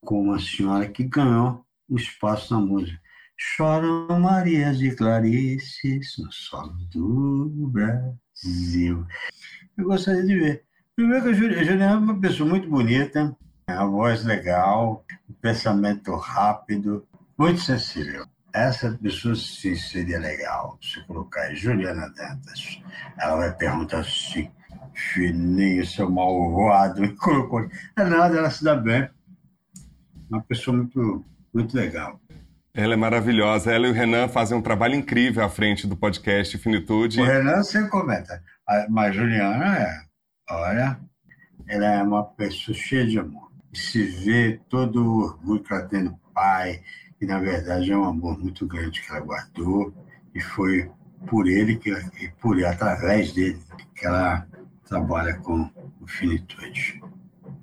com 0.00 0.22
uma 0.22 0.38
senhora 0.38 0.88
que 0.88 1.04
ganhou 1.04 1.64
um 1.88 1.96
espaço 1.96 2.54
na 2.54 2.60
música. 2.60 2.98
Choram 3.36 4.20
Marias 4.20 4.80
e 4.80 4.94
Clarices 4.94 6.16
no 6.18 6.30
solo 6.30 6.74
do 6.92 7.70
Brasil. 7.72 9.06
Eu 9.76 9.84
gostaria 9.84 10.22
de 10.24 10.38
ver. 10.38 10.64
Primeiro 10.94 11.24
que 11.24 11.30
a 11.30 11.32
Juliana 11.64 11.84
é 11.84 11.96
uma 11.96 12.20
pessoa 12.20 12.48
muito 12.48 12.68
bonita, 12.68 13.34
a 13.66 13.84
voz 13.86 14.24
legal, 14.24 15.04
o 15.28 15.32
pensamento 15.34 16.14
rápido, 16.16 17.06
muito 17.38 17.60
sensível. 17.60 18.26
Essa 18.52 18.98
pessoa 19.00 19.34
sim 19.34 19.74
seria 19.76 20.18
legal 20.18 20.78
se 20.82 21.02
colocar 21.06 21.42
aí, 21.42 21.56
Juliana 21.56 22.12
Dantas. 22.14 22.82
Ela 23.18 23.36
vai 23.36 23.56
perguntar 23.56 24.00
assim, 24.00 24.50
fininho, 24.92 25.86
seu 25.86 26.10
malvado, 26.10 27.00
me 27.00 27.16
colocou. 27.16 27.66
É 27.96 28.04
nada, 28.04 28.36
ela 28.36 28.50
se 28.50 28.62
dá 28.62 28.74
bem. 28.76 29.08
Uma 30.30 30.42
pessoa 30.42 30.76
muito, 30.76 31.24
muito 31.52 31.76
legal. 31.76 32.20
Ela 32.72 32.94
é 32.94 32.96
maravilhosa. 32.96 33.72
Ela 33.72 33.88
e 33.88 33.90
o 33.90 33.92
Renan 33.92 34.28
fazem 34.28 34.56
um 34.56 34.62
trabalho 34.62 34.94
incrível 34.94 35.44
à 35.44 35.48
frente 35.48 35.86
do 35.86 35.96
podcast 35.96 36.56
Finitude. 36.56 37.20
O 37.20 37.24
Renan 37.24 37.62
você 37.62 37.86
comenta, 37.88 38.42
mas 38.88 39.14
Juliana 39.14 39.76
é, 39.76 40.00
olha, 40.48 41.00
ela 41.66 41.86
é 41.86 42.02
uma 42.02 42.24
pessoa 42.24 42.76
cheia 42.76 43.06
de 43.06 43.18
amor. 43.18 43.50
Se 43.74 44.02
vê 44.04 44.60
todo 44.68 45.04
o 45.04 45.18
orgulho 45.24 45.62
que 45.62 45.72
ela 45.72 45.82
tem 45.86 46.04
do 46.04 46.16
pai, 46.32 46.80
e 47.20 47.26
na 47.26 47.40
verdade 47.40 47.90
é 47.90 47.96
um 47.96 48.04
amor 48.04 48.38
muito 48.38 48.66
grande 48.66 49.02
que 49.02 49.10
ela 49.10 49.20
guardou, 49.20 49.92
e 50.32 50.40
foi 50.40 50.90
por 51.28 51.48
ele, 51.48 51.76
que, 51.76 51.90
e 51.90 52.30
por 52.40 52.56
ele, 52.56 52.66
através 52.66 53.32
dele, 53.32 53.60
que 53.94 54.06
ela 54.06 54.46
trabalha 54.88 55.34
com 55.34 55.68
o 56.00 56.06
Finitude. 56.06 57.00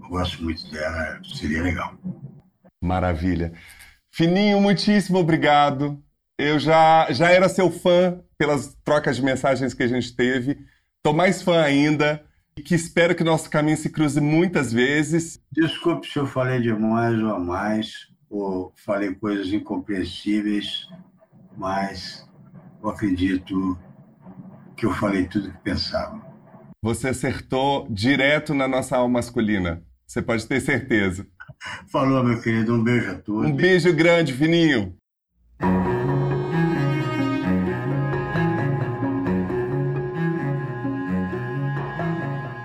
Eu 0.02 0.10
gosto 0.10 0.44
muito 0.44 0.70
dela, 0.70 1.20
seria 1.24 1.64
legal. 1.64 1.98
Maravilha. 2.82 3.54
Fininho, 4.12 4.60
muitíssimo 4.62 5.20
obrigado. 5.20 6.02
Eu 6.38 6.60
já, 6.60 7.12
já 7.12 7.32
era 7.32 7.50
seu 7.50 7.72
fã 7.72 8.22
pelas 8.38 8.76
trocas 8.84 9.16
de 9.16 9.24
mensagens 9.24 9.74
que 9.74 9.84
a 9.84 9.88
gente 9.88 10.16
teve. 10.16 10.58
Estou 10.98 11.14
mais 11.14 11.42
fã 11.42 11.62
ainda 11.62 12.24
e 12.58 12.62
que 12.62 12.76
espero 12.76 13.16
que 13.16 13.24
nosso 13.24 13.50
caminho 13.50 13.78
se 13.78 13.90
cruze 13.90 14.20
muitas 14.20 14.72
vezes. 14.72 15.40
Desculpe 15.52 16.08
se 16.08 16.18
eu 16.18 16.28
falei 16.28 16.60
demais 16.60 17.18
ou 17.22 17.30
a 17.30 17.40
mais, 17.40 18.08
ou 18.30 18.74
falei 18.76 19.14
coisas 19.16 19.52
incompreensíveis, 19.54 20.88
mas 21.56 22.28
eu 22.82 22.90
acredito 22.90 23.78
que 24.76 24.86
eu 24.86 24.92
falei 24.92 25.28
tudo 25.28 25.50
o 25.50 25.52
que 25.52 25.58
pensava. 25.60 26.22
Você 26.82 27.10
acertou 27.10 27.88
direto 27.90 28.54
na 28.54 28.68
nossa 28.68 28.98
alma 28.98 29.20
masculina. 29.20 29.84
Você 30.06 30.22
pode 30.22 30.46
ter 30.48 30.62
certeza. 30.62 31.28
Falou, 31.88 32.24
meu 32.24 32.42
querido. 32.42 32.74
Um 32.74 32.84
beijo 32.84 33.12
a 33.12 33.16
todos. 33.16 33.50
Um 33.50 33.56
beijo 33.56 33.94
grande, 33.94 34.34
Fininho. 34.34 34.96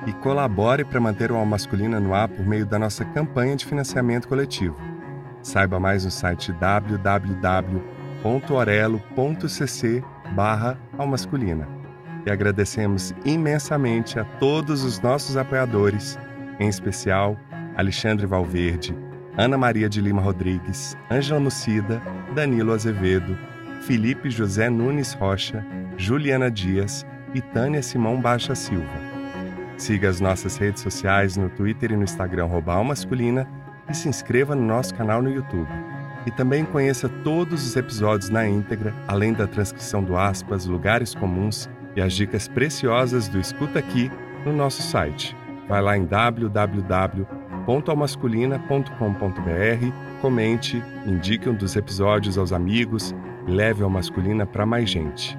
E 0.07 0.13
colabore 0.15 0.85
para 0.85 1.01
manter 1.01 1.33
o 1.33 1.37
Alma 1.37 1.53
Masculina 1.53 1.99
no 2.01 2.15
ar 2.15 2.29
por 2.29 2.45
meio 2.47 2.67
da 2.67 2.79
nossa 2.79 3.05
campanha 3.05 3.57
de 3.57 3.65
financiamento 3.65 4.29
coletivo. 4.29 4.77
Saiba 5.43 5.81
mais 5.81 6.05
no 6.05 6.11
site 6.11 6.53
www.orelo.cc 6.53 7.63
barra 10.35 10.79
Almasculina. 10.97 11.69
E 12.25 12.31
agradecemos 12.31 13.13
imensamente 13.25 14.21
a 14.21 14.25
todos 14.25 14.85
os 14.85 15.01
nossos 15.01 15.37
apoiadores, 15.37 16.17
em 16.61 16.69
especial 16.69 17.37
Alexandre 17.77 18.27
Valverde, 18.27 18.95
Ana 19.37 19.57
Maria 19.57 19.89
de 19.89 20.01
Lima 20.01 20.21
Rodrigues, 20.21 20.97
Ângela 21.11 21.41
Nucida, 21.41 22.03
Danilo 22.35 22.73
Azevedo, 22.73 23.37
Felipe 23.83 24.31
José 24.31 24.69
Nunes 24.69 25.15
Rocha, 25.15 25.65
Juliana 25.97 26.51
Dias 26.51 27.07
e 27.35 27.41
Tânia 27.41 27.83
Simão 27.83 28.21
Baixa 28.21 28.55
Silva. 28.55 29.13
Siga 29.79 30.09
as 30.09 30.21
nossas 30.21 30.57
redes 30.57 30.83
sociais 30.83 31.37
no 31.37 31.49
Twitter 31.49 31.93
e 31.93 31.97
no 31.97 32.05
Instagram 32.05 32.49
Masculina 32.85 33.49
e 33.89 33.95
se 33.95 34.09
inscreva 34.09 34.55
no 34.55 34.63
nosso 34.63 34.95
canal 34.95 35.23
no 35.23 35.31
YouTube. 35.31 35.71
E 36.27 36.31
também 36.31 36.65
conheça 36.65 37.09
todos 37.09 37.67
os 37.67 37.75
episódios 37.75 38.29
na 38.29 38.47
íntegra, 38.47 38.95
além 39.09 39.33
da 39.33 39.47
transcrição 39.47 40.05
do 40.05 40.17
aspas, 40.17 40.67
lugares 40.67 41.15
comuns 41.15 41.69
e 41.97 42.01
as 42.01 42.13
dicas 42.13 42.47
preciosas 42.47 43.29
do 43.29 43.41
Escuta 43.41 43.79
Aqui 43.79 44.11
no 44.45 44.53
nosso 44.53 44.83
site. 44.83 45.37
Vai 45.69 45.81
lá 45.81 45.97
em 45.97 46.05
www 46.05 47.42
www.almasculina.com.br, 47.67 50.21
comente, 50.21 50.83
indique 51.07 51.49
um 51.49 51.55
dos 51.55 51.77
episódios 51.77 52.37
aos 52.37 52.53
amigos 52.53 53.15
leve 53.47 53.85
a 53.85 53.89
Masculina 53.89 54.47
para 54.47 54.67
mais 54.67 54.91
gente. 54.91 55.39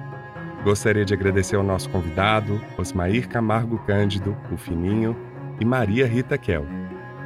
Gostaria 0.62 1.04
de 1.04 1.12
agradecer 1.12 1.56
ao 1.56 1.62
nosso 1.62 1.90
convidado, 1.90 2.60
Osmair 2.78 3.28
Camargo 3.28 3.78
Cândido, 3.86 4.36
o 4.50 4.56
Fininho, 4.56 5.14
e 5.60 5.64
Maria 5.64 6.06
Rita 6.06 6.38
Kel. 6.38 6.66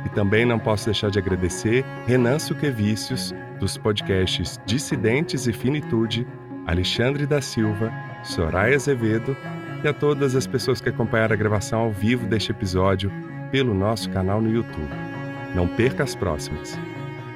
E 0.05 0.09
também 0.11 0.45
não 0.45 0.59
posso 0.59 0.87
deixar 0.87 1.11
de 1.11 1.19
agradecer 1.19 1.85
Renan 2.07 2.39
Suquevicius, 2.39 3.35
dos 3.59 3.77
podcasts 3.77 4.61
Dissidentes 4.67 5.47
e 5.47 5.53
Finitude, 5.53 6.27
Alexandre 6.67 7.27
da 7.27 7.41
Silva, 7.41 7.93
Soraya 8.23 8.77
Azevedo 8.77 9.37
e 9.83 9.89
a 9.89 9.93
todas 9.93 10.37
as 10.37 10.47
pessoas 10.47 10.81
que 10.81 10.89
acompanharam 10.89 11.35
a 11.35 11.39
gravação 11.39 11.81
ao 11.81 11.91
vivo 11.91 12.27
deste 12.27 12.51
episódio 12.51 13.11
pelo 13.51 13.75
nosso 13.75 14.11
canal 14.11 14.41
no 14.41 14.51
YouTube. 14.51 14.91
Não 15.55 15.67
perca 15.67 16.05
as 16.05 16.15
próximas. 16.15 16.79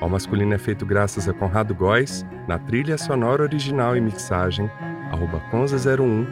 O 0.00 0.08
Masculino 0.08 0.54
é 0.54 0.58
feito 0.58 0.84
graças 0.84 1.28
a 1.28 1.32
Conrado 1.32 1.74
Góes, 1.74 2.26
na 2.48 2.58
trilha 2.58 2.98
sonora 2.98 3.42
original 3.42 3.96
e 3.96 4.00
mixagem, 4.00 4.70
arroba 5.10 5.40
Conza01, 5.52 6.26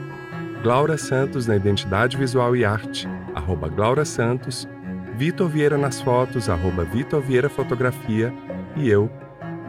Glaura 0.63 0.99
Santos 0.99 1.47
na 1.47 1.57
identidade 1.57 2.17
visual 2.17 2.57
e 2.57 2.65
arte, 2.65 3.09
arroba 3.35 3.69
Glaura 3.69 4.05
Santos, 4.05 4.69
Vitor 5.17 5.49
Vieira 5.49 5.79
nas 5.79 6.01
fotos, 6.01 6.49
arroba 6.49 6.85
Vitor 6.85 7.21
Vieira 7.21 7.49
Fotografia, 7.49 8.33
e 8.77 8.89
eu, 8.89 9.11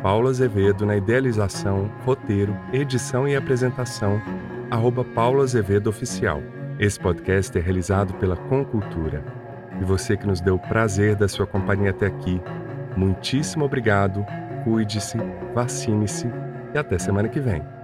Paulo 0.01 0.29
Azevedo, 0.29 0.85
na 0.85 0.97
idealização, 0.97 1.91
roteiro, 2.03 2.57
edição 2.73 3.27
e 3.27 3.35
apresentação, 3.35 4.19
arroba 4.71 5.03
Paulo 5.03 5.41
Azevedo 5.41 5.89
Oficial. 5.89 6.41
Esse 6.79 6.99
podcast 6.99 7.55
é 7.55 7.61
realizado 7.61 8.13
pela 8.15 8.35
Concultura 8.35 9.40
e 9.81 9.83
você 9.83 10.15
que 10.15 10.27
nos 10.27 10.39
deu 10.39 10.55
o 10.55 10.59
prazer 10.59 11.15
da 11.15 11.27
sua 11.27 11.47
companhia 11.47 11.89
até 11.89 12.05
aqui. 12.05 12.39
Muitíssimo 12.95 13.65
obrigado, 13.65 14.23
cuide-se, 14.63 15.17
vacine-se 15.55 16.29
e 16.73 16.77
até 16.77 16.99
semana 16.99 17.27
que 17.27 17.39
vem. 17.39 17.80